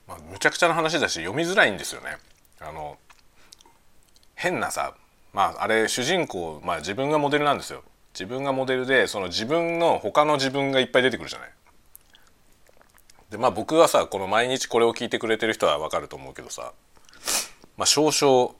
[0.07, 2.17] まあ、むちゃくちゃな話だし読みづらいんですよね。
[2.59, 2.97] あの
[4.35, 4.95] 変なさ
[5.33, 7.83] まああれ主人公、まあ、自分がモデルなんですよ。
[8.13, 11.49] 自分がモデルでその自分の他の自分がいっぱい出てくるじゃない。
[13.31, 16.73] でまあ僕はさこの毎日これを聞いてくれてる人は分かると思うけどさ、
[17.77, 18.51] まあ、少々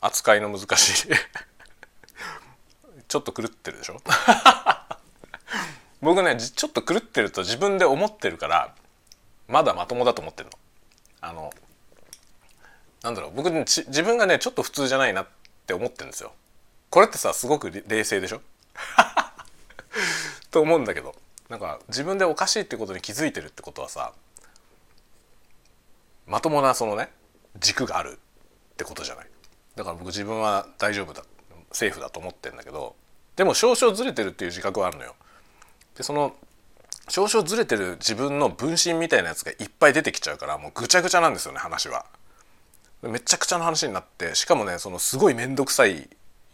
[0.00, 1.08] 扱いの難しい
[3.08, 4.00] ちょっと狂ってるでしょ？
[6.00, 8.74] 僕ねちょっと狂ってると自分で思ってるから
[9.48, 10.58] まだまともだと思ってるの。
[11.20, 11.52] あの
[13.02, 15.26] なんだろう僕自分がねちょっと普通じゃないなっ
[15.66, 16.32] て思ってるんですよ。
[16.90, 18.40] これってさすごく冷静でしょ？
[20.50, 21.14] と思うんだけど
[21.48, 24.12] なんか自分でおかしいってことに気づいてるってことはさ
[26.26, 27.10] まともなそのね
[27.58, 28.18] 軸がある
[28.72, 29.26] ってことじゃない？
[29.76, 31.22] だから僕自分は大丈夫だ
[31.72, 32.96] セーフだと思ってんだけど
[33.36, 35.14] でも少々ずれてるっていう自覚はあるのよ。
[35.96, 36.34] でその
[37.08, 42.06] 少々ずれてる自分の分身みたいなやつがいっぱい出てきちゃうからもうぐちゃぐちゃなんですよね話は。
[43.02, 46.08] めちゃくちゃな話になってしかもねそのすごい面倒くさい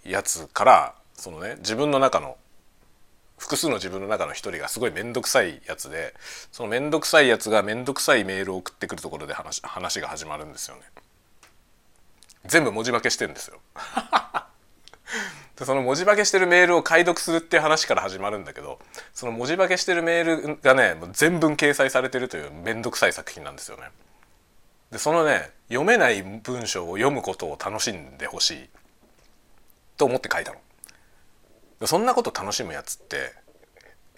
[0.05, 2.37] やつからそのね自分の中の
[3.39, 6.15] 複数の自分の中の一人がすごい面倒くさいやつで
[6.53, 10.83] その面倒くさいやつが面倒くさいメールを送ってくるところで話話が始まるんですよね。
[12.47, 13.59] 全部文字化けしてるんですよ。
[15.59, 18.81] でその文字化けしてるメールを解読するっていう話から始まるんだけど
[19.13, 23.85] その文字化けしてるメールがね全文掲載されてるという面倒くさい作品なんですよね。
[24.91, 28.69] でそのね読めない文章を読むことを楽しんでほしい
[29.97, 31.87] と思って書いたの。
[31.87, 33.33] そんなこと楽しむやつって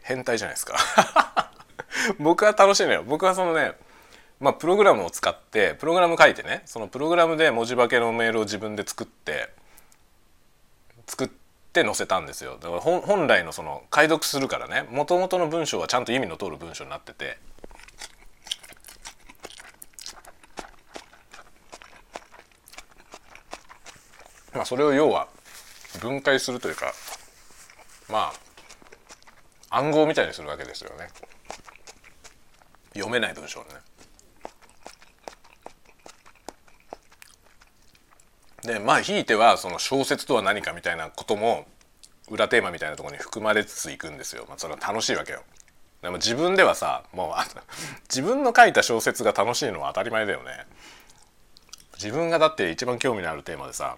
[0.03, 1.51] 変態じゃないですか
[2.18, 3.03] 僕は楽しいのよ。
[3.03, 3.72] 僕はそのね
[4.40, 9.50] まあプログラムを使ってプログラム書いてねそのプログラムで文字化けのメールを自分で作って
[11.07, 11.29] 作っ
[11.73, 12.59] て載せたんですよ。
[12.61, 14.88] だから本来のその解読するからね。
[14.90, 17.38] もともとの文章はちゃんと意味の通る文章になってて。
[24.52, 25.29] まあそれを要は
[26.00, 26.94] 分解するというか
[28.09, 28.33] ま
[29.71, 31.09] あ暗号みたいにするわけですよね。
[32.94, 33.67] 読めない文章ね。
[38.67, 41.67] でまあひいてはその小説とは何かみたいなことも
[42.29, 44.44] 裏テーマみたいなとこに含まれつついくんですよ。
[44.48, 45.42] まあ、それは楽しいわけよ。
[46.02, 47.60] でも自分ではさもう
[48.10, 50.67] 自分の書いた小説が楽しいのは当たり前だよね。
[51.94, 53.96] 自分がだって一番興味のあるテーマでさ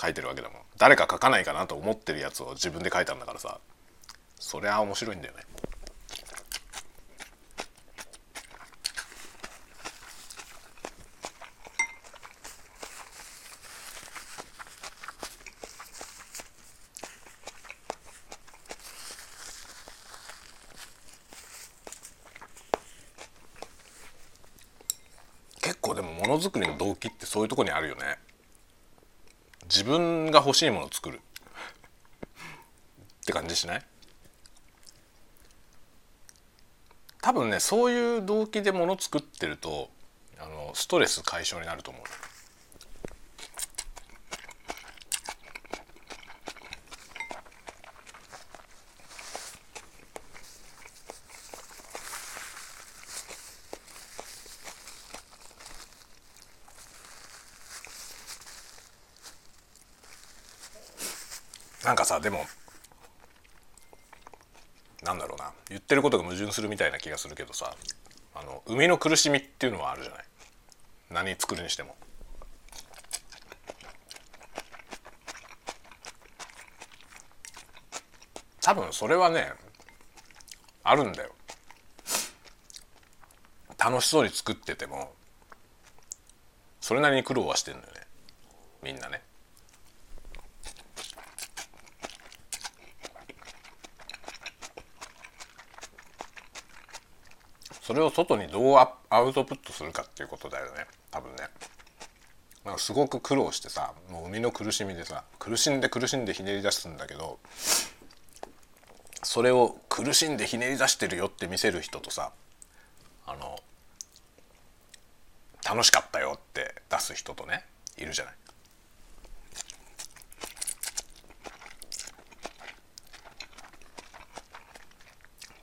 [0.00, 3.58] 書いてるわけだもん誰か書かないかなと思ってるやつを自分で書いたんだからさ
[4.38, 5.42] そりゃ面白いんだよね
[25.62, 28.18] 結構でものづくりの動機ってそういうとこにあるよね。
[29.64, 31.20] 自分が欲しいものを作る。
[31.20, 31.20] っ
[33.26, 33.82] て感じしない？
[37.20, 39.90] 多分ねそういう動機でもの作ってると
[40.38, 42.02] あのストレス解消になると思う。
[62.06, 62.46] さでも
[65.02, 67.74] なんだろうな言ってることが矛盾するみたいな気がするけどさ
[68.34, 70.24] あの生みの苦しみっていうのはあるじゃない
[71.10, 71.96] 何作るにしても。
[78.60, 79.52] 多分それはね
[80.82, 81.30] あるんだよ。
[83.78, 85.12] 楽しそうに作ってても
[86.80, 88.00] それなりに苦労はしてんだよね
[88.82, 89.22] みんなね。
[97.86, 101.44] それを外にどうアウトプットするかっていうことだよね多分ね
[102.64, 107.38] なんかすごく苦労してさもう生みの苦しみでさ苦しんで苦しんでひねり出すんだけど
[109.22, 112.32] それを苦しんでひねり出してるよって見せる人とさ
[113.24, 113.56] あの
[115.64, 117.64] 楽しかったよって出す人とね
[117.96, 118.34] いるじゃない。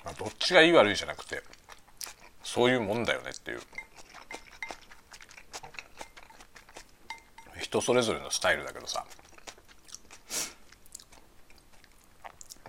[0.06, 1.44] まあ、どっちがいい悪いじゃなくて
[2.54, 3.62] そういうもんだよねっていう。
[7.60, 9.04] 人それぞれのスタイルだけどさ。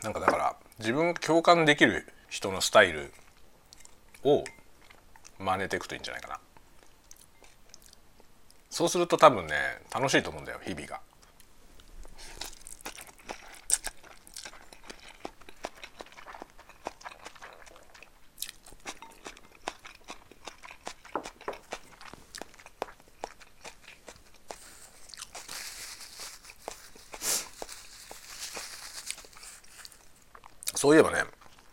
[0.02, 3.12] なんかだから自分が共感できる人のスタイル
[4.22, 4.42] を
[5.38, 6.40] 真似ていくといいんじゃないかな。
[8.70, 9.54] そうすると多分ね
[9.92, 11.02] 楽しいと思うんだよ日々が。
[30.84, 31.24] そういえばね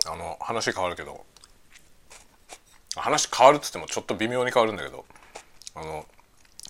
[0.06, 1.26] あの話変わるけど
[2.96, 5.04] 話変わるっつってもちょっと微妙に変わるんだけど
[5.76, 6.06] あの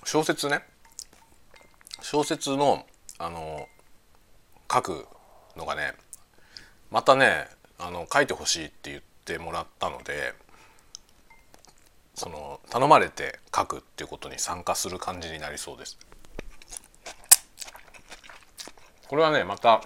[0.06, 0.64] 小説ね
[2.02, 2.88] 小説の
[3.20, 3.68] あの
[4.74, 5.08] 書く
[5.56, 5.94] のがね
[6.90, 7.46] またね
[7.78, 10.34] あの書いてほしいって言ってもらったので
[12.16, 16.00] その頼まれて書くっていうことに参加する感じになりそうです。
[19.08, 19.84] これはねまた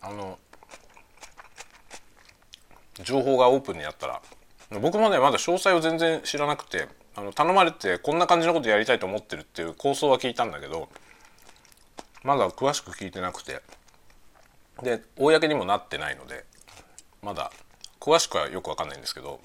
[0.00, 0.38] あの
[3.04, 4.20] 情報がオープンになったら
[4.80, 10.88] 僕もねまだ詳細を全然知らなくてあの頼まれてこんな感じのことやりたいと思ってるっていう構想は聞いたんだけど
[12.22, 13.60] まだ詳しく聞いてなくて
[14.82, 16.44] で公にもなってないので
[17.22, 17.52] まだ
[18.00, 19.40] 詳しくはよく分かんないんですけど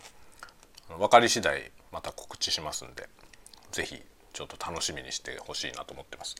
[0.97, 3.07] 分かり次第また告知しますんで
[3.71, 4.01] 是非
[4.33, 6.35] ちょっと楽しみにしてほしいなと思ってます。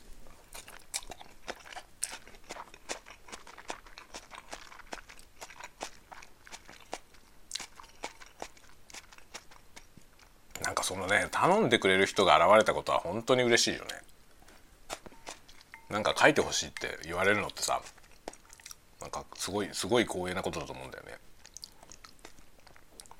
[10.88, 13.90] そのね頼んでくれる人が現れたことは本当に嬉しいよね。
[15.90, 17.82] なんか書いてほしいって言われるのってさ
[19.02, 21.12] なんかすごいすごい光栄なことだと思うんだよね。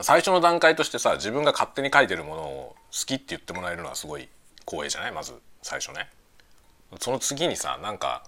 [0.01, 5.13] 最初の段階としてさ自分が勝手に書いてるものを好きって言ってもらえるのはすごい光栄じゃない？
[5.13, 6.09] まず最初ね。
[6.99, 8.25] その次にさなんか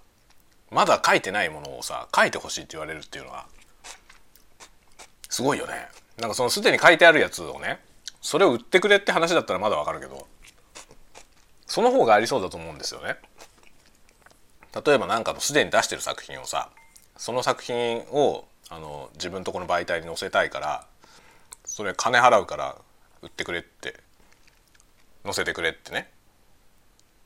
[0.70, 3.46] まだ書いてないものをさ書いてほしいって言われるっていうのは
[5.30, 5.88] すごいよね。
[6.18, 7.80] なんかそのすでに書いてあるやつをね
[8.20, 10.26] それを売ってくれって話だったらまだわかるけど
[11.66, 13.16] その方がありそうだと思うんですよね。
[14.84, 16.70] 例えば何かのすでに出してる作品をさ
[17.16, 20.86] その作品をあの自分とこの媒体に載せたいから
[21.64, 22.76] それ金払うから
[23.22, 23.98] 売ってくれって
[25.24, 26.10] 載せてくれってね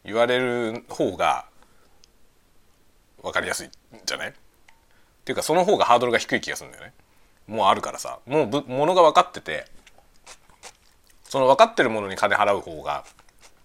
[0.05, 1.47] 言われる方が
[3.22, 3.70] 分かりやすいん
[4.05, 4.28] じゃない？
[4.30, 4.32] っ
[5.24, 6.92] ていうかその方がハードルが低い気がするんだよね。
[7.47, 9.66] もうあるからさもうものが分かってて
[11.35, 13.03] その分かってるものに金払う方が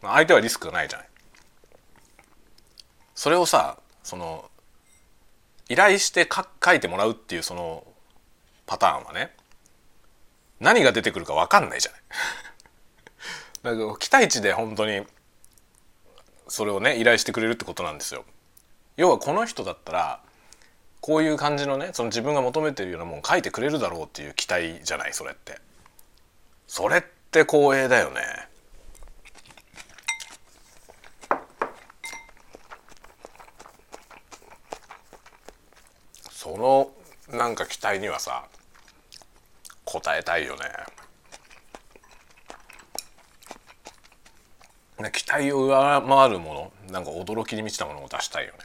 [0.01, 1.07] 相手はリスクがないじゃない。
[3.13, 4.49] それをさその
[5.69, 7.85] 依頼して書いてもらうっていうその
[8.65, 9.35] パターンはね
[10.59, 12.01] 何が出てくるか分かんないじゃない。
[13.77, 15.05] だから期待値で本当に
[16.47, 18.25] それをね依頼してくれるってことなんですよ。
[18.97, 20.23] 要はこの人だったら
[21.01, 25.61] こういう感じのねその自分が求めてるようなもん書いてくれるだろうっていう期待じゃないそれって。
[26.65, 28.21] それってって光栄だよね。
[36.31, 36.89] その
[37.29, 38.45] なんか期待にはさ
[39.85, 40.61] 応えたいよね。
[45.11, 46.53] 期待を上回るも
[46.87, 48.59] のなんか驚きに満ちたものを出したいよね。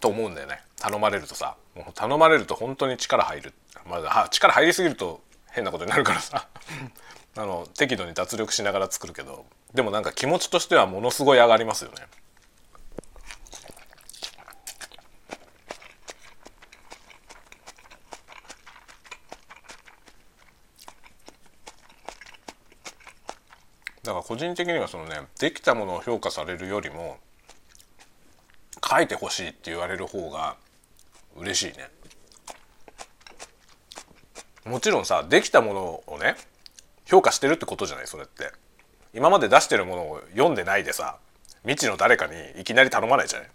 [0.00, 0.60] と思うんだよね。
[0.80, 1.56] 頼まれるとさ
[1.94, 3.54] 頼まれると本当に力入る、
[3.86, 6.48] まあ、力入りすぎると変なことになるからさ。
[7.34, 12.06] あの適度に脱力しながら作るけどでもなんか気持ちとしてはものすごい上がりますよね。
[24.02, 27.18] だから個人的にはそのねできたものを評価されるよりも
[28.86, 30.56] 書いてほしいって言われる方が
[31.36, 31.88] 嬉しいね。
[34.64, 36.36] もちろんさできたものをね
[37.04, 38.52] 評価してるってことじゃないそれって。
[39.14, 41.18] 今まで出してるものを読んでないでさ
[41.64, 43.48] 未知の誰かにいきなり頼まないじゃない。
[43.48, 43.50] っ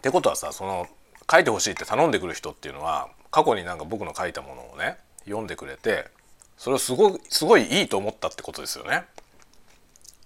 [0.00, 0.86] てことはさその
[1.30, 6.06] 書いてほしいって頼んでくる人っていうのは過去になんか僕の書いたものをね読んでくれて
[6.56, 9.02] それをすごすごいいいと思ったってことですよね。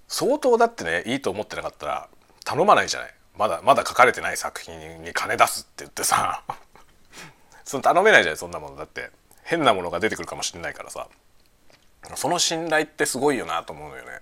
[0.08, 2.08] 相当だってねいいと思ってなかったら
[2.44, 3.14] 頼まないじゃない。
[3.38, 6.42] まだまだ書かれてない作品に金出すって言ってさ。
[7.68, 8.76] その頼めないじゃないそんなもの。
[8.76, 9.10] だって
[9.44, 11.06] 変なものが出てくるかもしれないからさ。
[12.14, 14.20] その信頼ってすごいよなと思うのよね。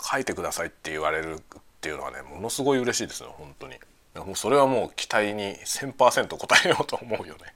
[0.00, 3.74] 書いてくださいって言われるっていうのはねものすごい嬉しいですよ本当に。
[4.14, 7.54] もうそれはもう期待に1000%応えようと思うよね。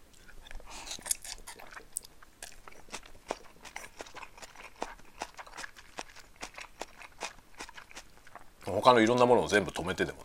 [8.64, 10.18] 他のいろんなものを全部止めてでも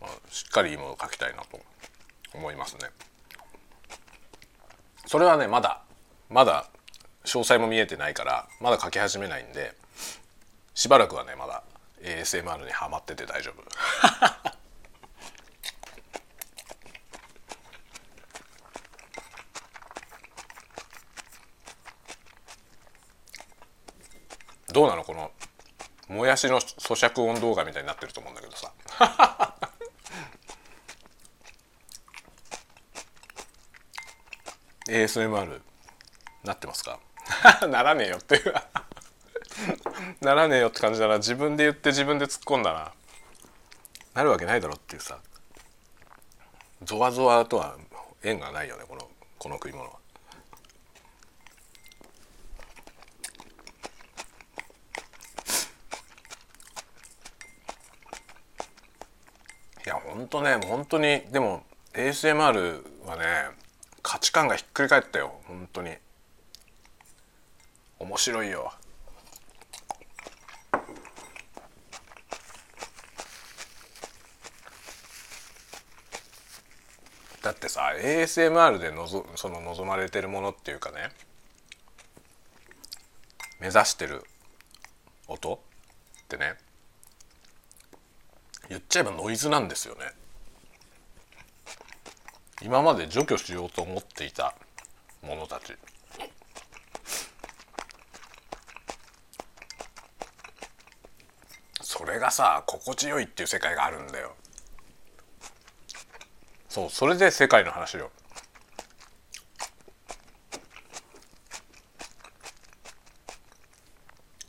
[0.00, 1.60] まあ、しっかりいいものを書きたいなと
[2.32, 2.88] 思いますね。
[5.10, 5.82] それはねまだ
[6.28, 6.66] まだ
[7.24, 9.74] 詳細も見えてないからまだ書き始めないんで
[10.72, 11.64] しばらくはねまだ
[12.00, 13.60] ASMR にはまってて大丈夫。
[24.72, 25.32] どうなのこの
[26.06, 28.70] もやしの咀嚼音動画みたいになってると思うんだけどさ
[34.90, 35.60] ASMR
[36.44, 36.98] なってますか？
[37.68, 38.54] ならねえよっていう。
[40.20, 41.18] ならねえよって感じだな。
[41.18, 42.92] 自分で言って自分で突っ込んだな。
[44.14, 45.18] なるわけないだろっていうさ。
[46.82, 47.76] ゾワゾワとは
[48.22, 49.98] 縁がないよねこのこの食い物は。
[59.84, 61.64] いや本当ね本当にでも
[61.94, 63.50] ASMR はね
[64.10, 65.40] 価値観がひっくり返ったよ。
[65.46, 65.94] 本当に。
[68.00, 68.72] 面白いよ。
[77.40, 81.10] だってさ ASMR でのぞその望まれてるものっていうかね。
[83.60, 84.24] 目指してる
[85.28, 85.54] 音
[86.24, 86.56] ってね。
[88.68, 90.19] 言っちゃえばノイズなんですよね。
[92.62, 94.54] 今まで除去しようと思っていた
[95.22, 95.74] ものたち。
[101.80, 104.34] それがさ心地よいっていう世界があるんだよ。
[106.68, 108.10] そうそれで世界の話よ。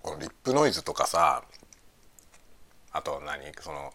[0.01, 1.43] このリップノイズとかさ
[2.91, 3.51] あと何？
[3.59, 3.93] その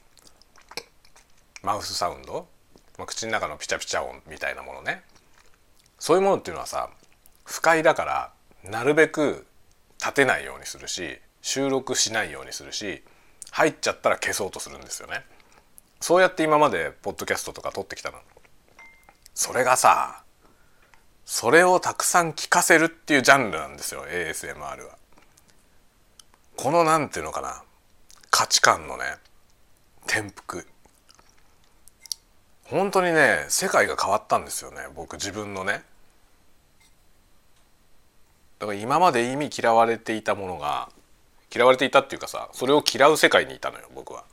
[1.62, 2.48] マウスサウンド、
[2.98, 5.02] まあ、口の中のピチャピチャ音みたいなものね。
[5.98, 6.90] そういうものっていうのはさ
[7.44, 8.32] 不快だから
[8.70, 9.46] なるべく
[9.98, 13.02] 立てないようにするし収録しないようにするし
[13.50, 15.24] 入っちゃったら消そうとするんですよね。
[16.00, 18.18] そうやって今までポッドキャストとか撮ってきたの。
[19.34, 20.22] それがさ
[21.24, 24.76] それをたくさん聞かせるっていうジャンルなんですよ ASMR は。
[26.56, 27.62] この何ていうのかな
[28.30, 29.04] 価値観のね
[30.06, 30.66] 転覆。
[32.70, 35.82] 本当にね世界が変わったんですよね僕自分のね
[38.58, 40.88] だから今まで意味嫌われていたものが
[41.54, 44.24] 嫌われていたっていうかさそれを嫌う世界にいたのよ僕は。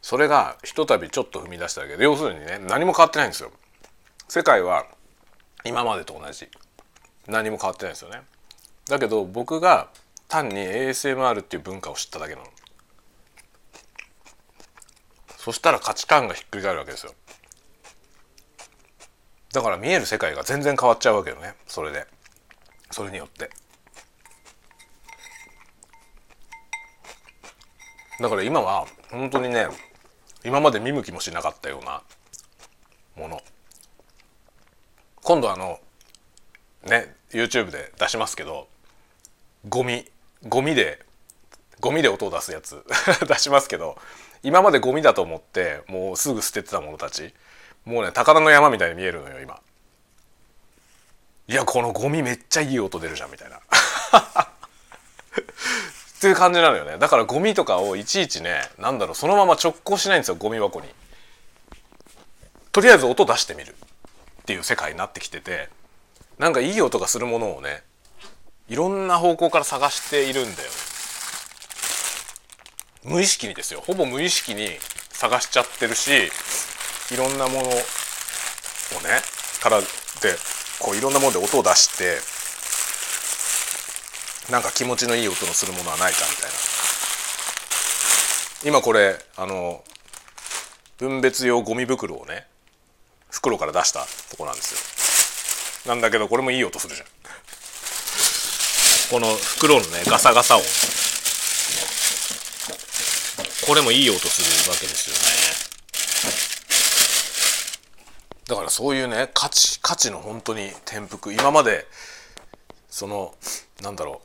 [0.00, 3.52] それがひとたびちょっと踏み出しただけで要するにね何も変わってないんですよ。
[4.28, 4.86] 世界は
[5.64, 6.48] 今までと同じ
[7.28, 8.22] 何も変わってないですよね。
[8.88, 9.88] だけど僕が
[10.28, 12.51] 単に ASMR っていう文化を知っただけなの。
[15.42, 17.12] そしたら価値観がひっくり返るわけですよ。
[19.52, 21.56] だから見える世界が全然変わっちゃうわけよね。
[21.66, 22.06] それで。
[22.92, 23.50] それによって。
[28.20, 29.66] だから今は本当にね
[30.44, 32.02] 今まで見向きもしなかったような
[33.16, 33.40] もの。
[35.24, 35.80] 今度あの
[36.84, 38.68] ね YouTube で出しますけど
[39.68, 40.08] ゴミ
[40.48, 41.04] ゴミで
[41.80, 42.84] ゴミで音を出すやつ
[43.26, 43.98] 出しますけど
[44.42, 47.32] 今までゴミだと思ってもうすぐ捨ててたものたち。
[47.84, 49.60] もうね宝の山みたいに見えるのよ今。
[51.48, 53.56] いやこのゴミめっちゃいい音出るじゃんみたいな。
[53.58, 53.60] っ
[56.20, 56.98] ていう感じなのよね。
[56.98, 60.88] だからゴミとかをいちいちねなんだろうそのまま直行しないんですよゴミ箱に。
[62.70, 63.74] とりあえず音出してみる。
[64.42, 65.68] っていう世界になってきてて。
[66.38, 67.82] なんかいい音がするものをね
[68.68, 70.70] いろんな方向から探しているんだよ
[73.04, 73.82] 無意識にですよ。
[73.84, 74.68] ほぼ無意識に
[75.10, 76.10] 探しちゃってるし
[77.12, 77.80] いろんなものをね
[79.60, 79.86] からで
[80.78, 82.18] こういろんなもので音を出して
[84.52, 86.56] なんか気持ちのいい音のするものはないかみたいな。
[88.64, 89.82] 今これあの
[90.98, 92.46] 分別用ゴミ袋をね
[93.30, 95.92] 袋から出したとこなんですよ。
[95.92, 97.08] なんだけどこれもいい音するじゃん。
[99.10, 100.64] この袋のねガサガサ音。
[103.66, 105.22] これもいい音するわけですよね。
[108.48, 111.32] だからそういうね価値価値の本当に転覆。
[111.32, 111.86] 今まで
[112.90, 113.34] その
[113.82, 114.20] なんだろ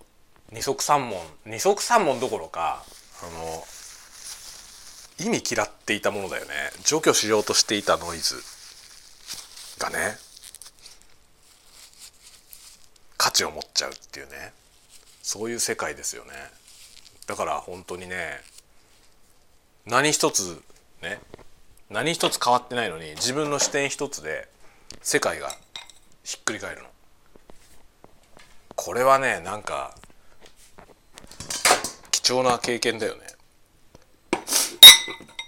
[0.52, 2.84] う二足三門二足三門どころか
[3.22, 3.64] あの
[5.20, 6.54] 意味嫌っていたものだよね。
[6.84, 8.36] 除去しようとしていたノイズ
[9.80, 10.18] がね
[13.18, 14.54] 価値を持っちゃうっていうね。
[15.22, 16.32] そういう世界ですよね。
[17.28, 18.40] だから本当にね
[19.90, 20.62] 何一つ
[21.02, 21.20] ね
[21.90, 24.48] 何一つ変わってないのに自分の視点一つで
[25.02, 25.50] 世界が
[26.24, 26.88] ひっくり返るの。
[28.76, 29.96] これはねなんか
[32.12, 33.22] 貴重な経験だよね。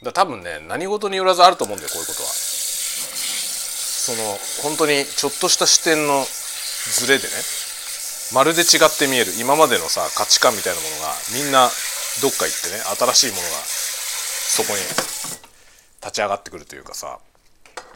[0.04, 2.30] だ多分ね何事によらずあると思うんだよこういうことは。
[2.30, 7.30] その本当にちょっとした視点のズレでね
[8.34, 11.70] まるで違って見える今までのさ価値観みたいなものがみんな
[12.22, 12.80] どっか行ってね
[13.14, 13.99] 新しいものが
[14.50, 14.80] そこに
[16.02, 17.20] 立ち上がってくるというかさ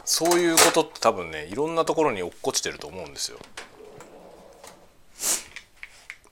[0.04, 3.38] そういうことって多分ねいろんなところに落っこちてると思うんですよ。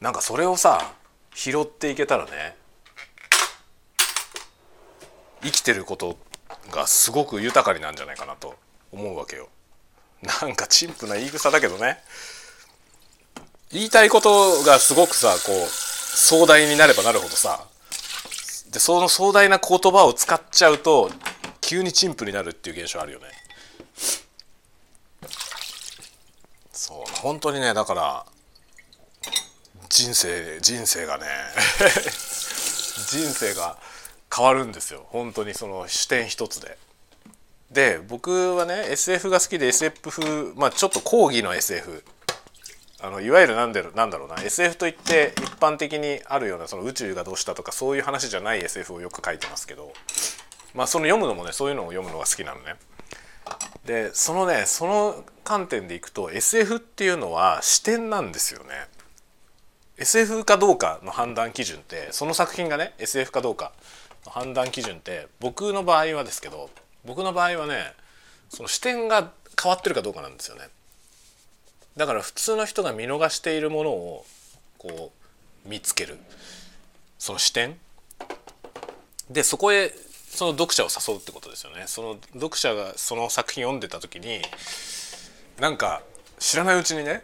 [0.00, 0.92] なんかそれをさ
[1.34, 2.56] 拾っていけたらね
[5.42, 6.16] 生きてること
[6.70, 8.54] がすごく豊かになんじゃないかなと
[8.92, 9.48] 思うわけよ。
[10.22, 11.98] なんか陳腐な言い草だけどね
[13.72, 17.66] 言いたいことがすごくさこう壮大になればなるほどさ
[18.72, 21.10] でその壮大な言葉を使っちゃうと
[21.60, 23.26] 急に陳腐になるっていう現象あるよね
[26.72, 28.26] そう本当にねだから
[29.90, 31.26] 人生人生がね
[33.08, 33.76] 人生が
[34.34, 36.78] 変わるんですよ本当にその視点一つで。
[37.70, 42.04] で僕はね SF が好きで SF 風まあちょっと講義の SF
[43.02, 49.92] あのいわゆるなんでなんだろうな SF といって一般的にあるようなその宇宙がどうしたとかそういう話じゃない SF をよく書いてますけど
[50.72, 52.76] まあその読むのもねそういうのを読むのが好きなのね。
[53.84, 58.68] でそのねその観点でいくと SF っていうのは視点なんですよね。
[59.98, 63.72] SF かどうかの判断基準ってその作品がね SF かどうか
[64.24, 66.70] の判断基準って僕の場合はですけど
[67.04, 67.92] 僕の場合はね
[68.48, 70.68] その視点が変わってるかどうかなんですよね。
[71.96, 74.26] だから普通の人が見逃しているものを
[74.78, 75.12] こ
[75.64, 76.18] う見つける。
[77.18, 77.78] その視点。
[79.30, 79.94] でそこへ
[80.28, 81.84] その読者を誘うってことですよね。
[81.86, 84.42] その読者がその作品読んでた時に
[85.60, 86.02] なんか
[86.38, 87.22] 知らないうちにね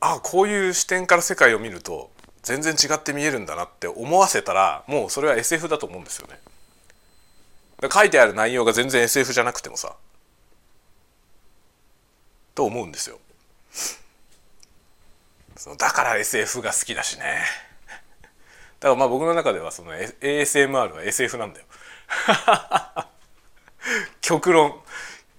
[0.00, 2.10] あこういう視点から世界を見ると
[2.42, 6.38] 全然違って見えるんだなって思わせたらもうそれは SF だと思うんですよね。
[7.92, 9.96] 書いてある内容が全然 SF じゃなくてもさ
[12.58, 13.20] と思うんですよ。
[15.78, 17.44] だから SF が好きだしね。
[18.80, 21.66] だからまあ僕の中ではその ASMR は SF なんだよ
[24.20, 24.80] 極論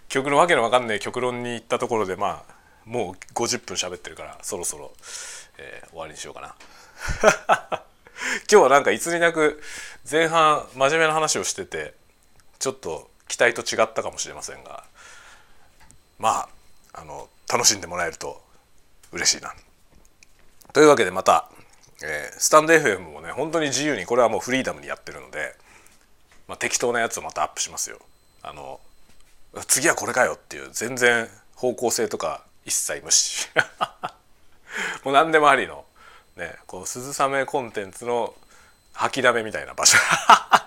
[0.08, 2.54] 極論わけのわかんない極論に行ったところでまあ
[2.86, 4.94] もう50分喋ってるからそろそろ、
[5.58, 6.56] えー、終わりにしようかな
[8.52, 9.62] 今日はなんかいつになく
[10.10, 11.94] 前半真面目な話をしてて
[12.60, 14.84] ちょっと期待と違ったかもしれませんが
[16.18, 16.59] まあ
[17.00, 18.42] あの楽しんでもらえると
[19.12, 19.54] 嬉しいな。
[20.74, 21.50] というわけでまた、
[22.04, 25.56] えー、スタンド FM もね本当に自由にこれはもうフリーダムにやってるので、
[26.48, 28.00] まあ、適当なやつをまたアップしますよ。
[28.44, 28.80] あの
[29.68, 33.48] 次はこれかよっていう全然方向性とか一切無視
[35.04, 35.86] もう何でもありの
[36.36, 38.36] ねこう鈴雨コンテンツの
[38.94, 39.98] 吐きだめみたいな場所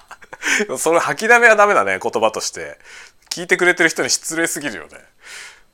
[0.79, 2.79] それ吐きだめはダメだね言葉として
[3.31, 4.99] 聞いてくれてる人に失礼すぎるよね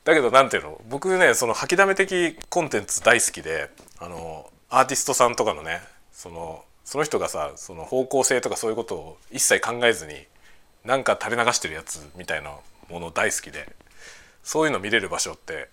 [0.08, 0.80] だけど何ていうの？
[0.88, 5.82] 僕ねその吐きだめ的コンテンツ大好きであのアーティストさんとかのね
[6.12, 10.14] そのその人がさその方向性とかそういうことを一切考えずに
[10.82, 12.52] なんか垂れ流してるやつみたいな
[12.88, 13.70] もの大好きで
[14.42, 15.68] そういうの見れる場所って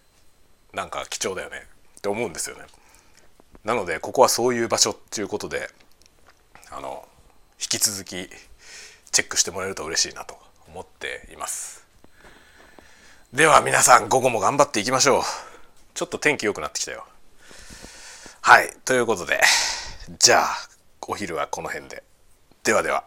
[0.74, 1.64] なんか貴重だよね
[2.00, 2.64] って思うんですよね。
[3.64, 5.70] なのでここはそういう場所っていうことで
[6.72, 7.08] あの
[7.54, 8.30] 引き続き
[9.14, 11.85] チェックしてもらえると嬉しいなと思っています
[13.36, 15.22] では皆さん午後も頑張っていきましょう。
[15.94, 17.06] ちょっと天気良くなってきたよ。
[18.40, 19.42] はいということで
[20.20, 20.46] じゃあ
[21.02, 22.02] お昼はこの辺で。
[22.64, 23.04] ではでは。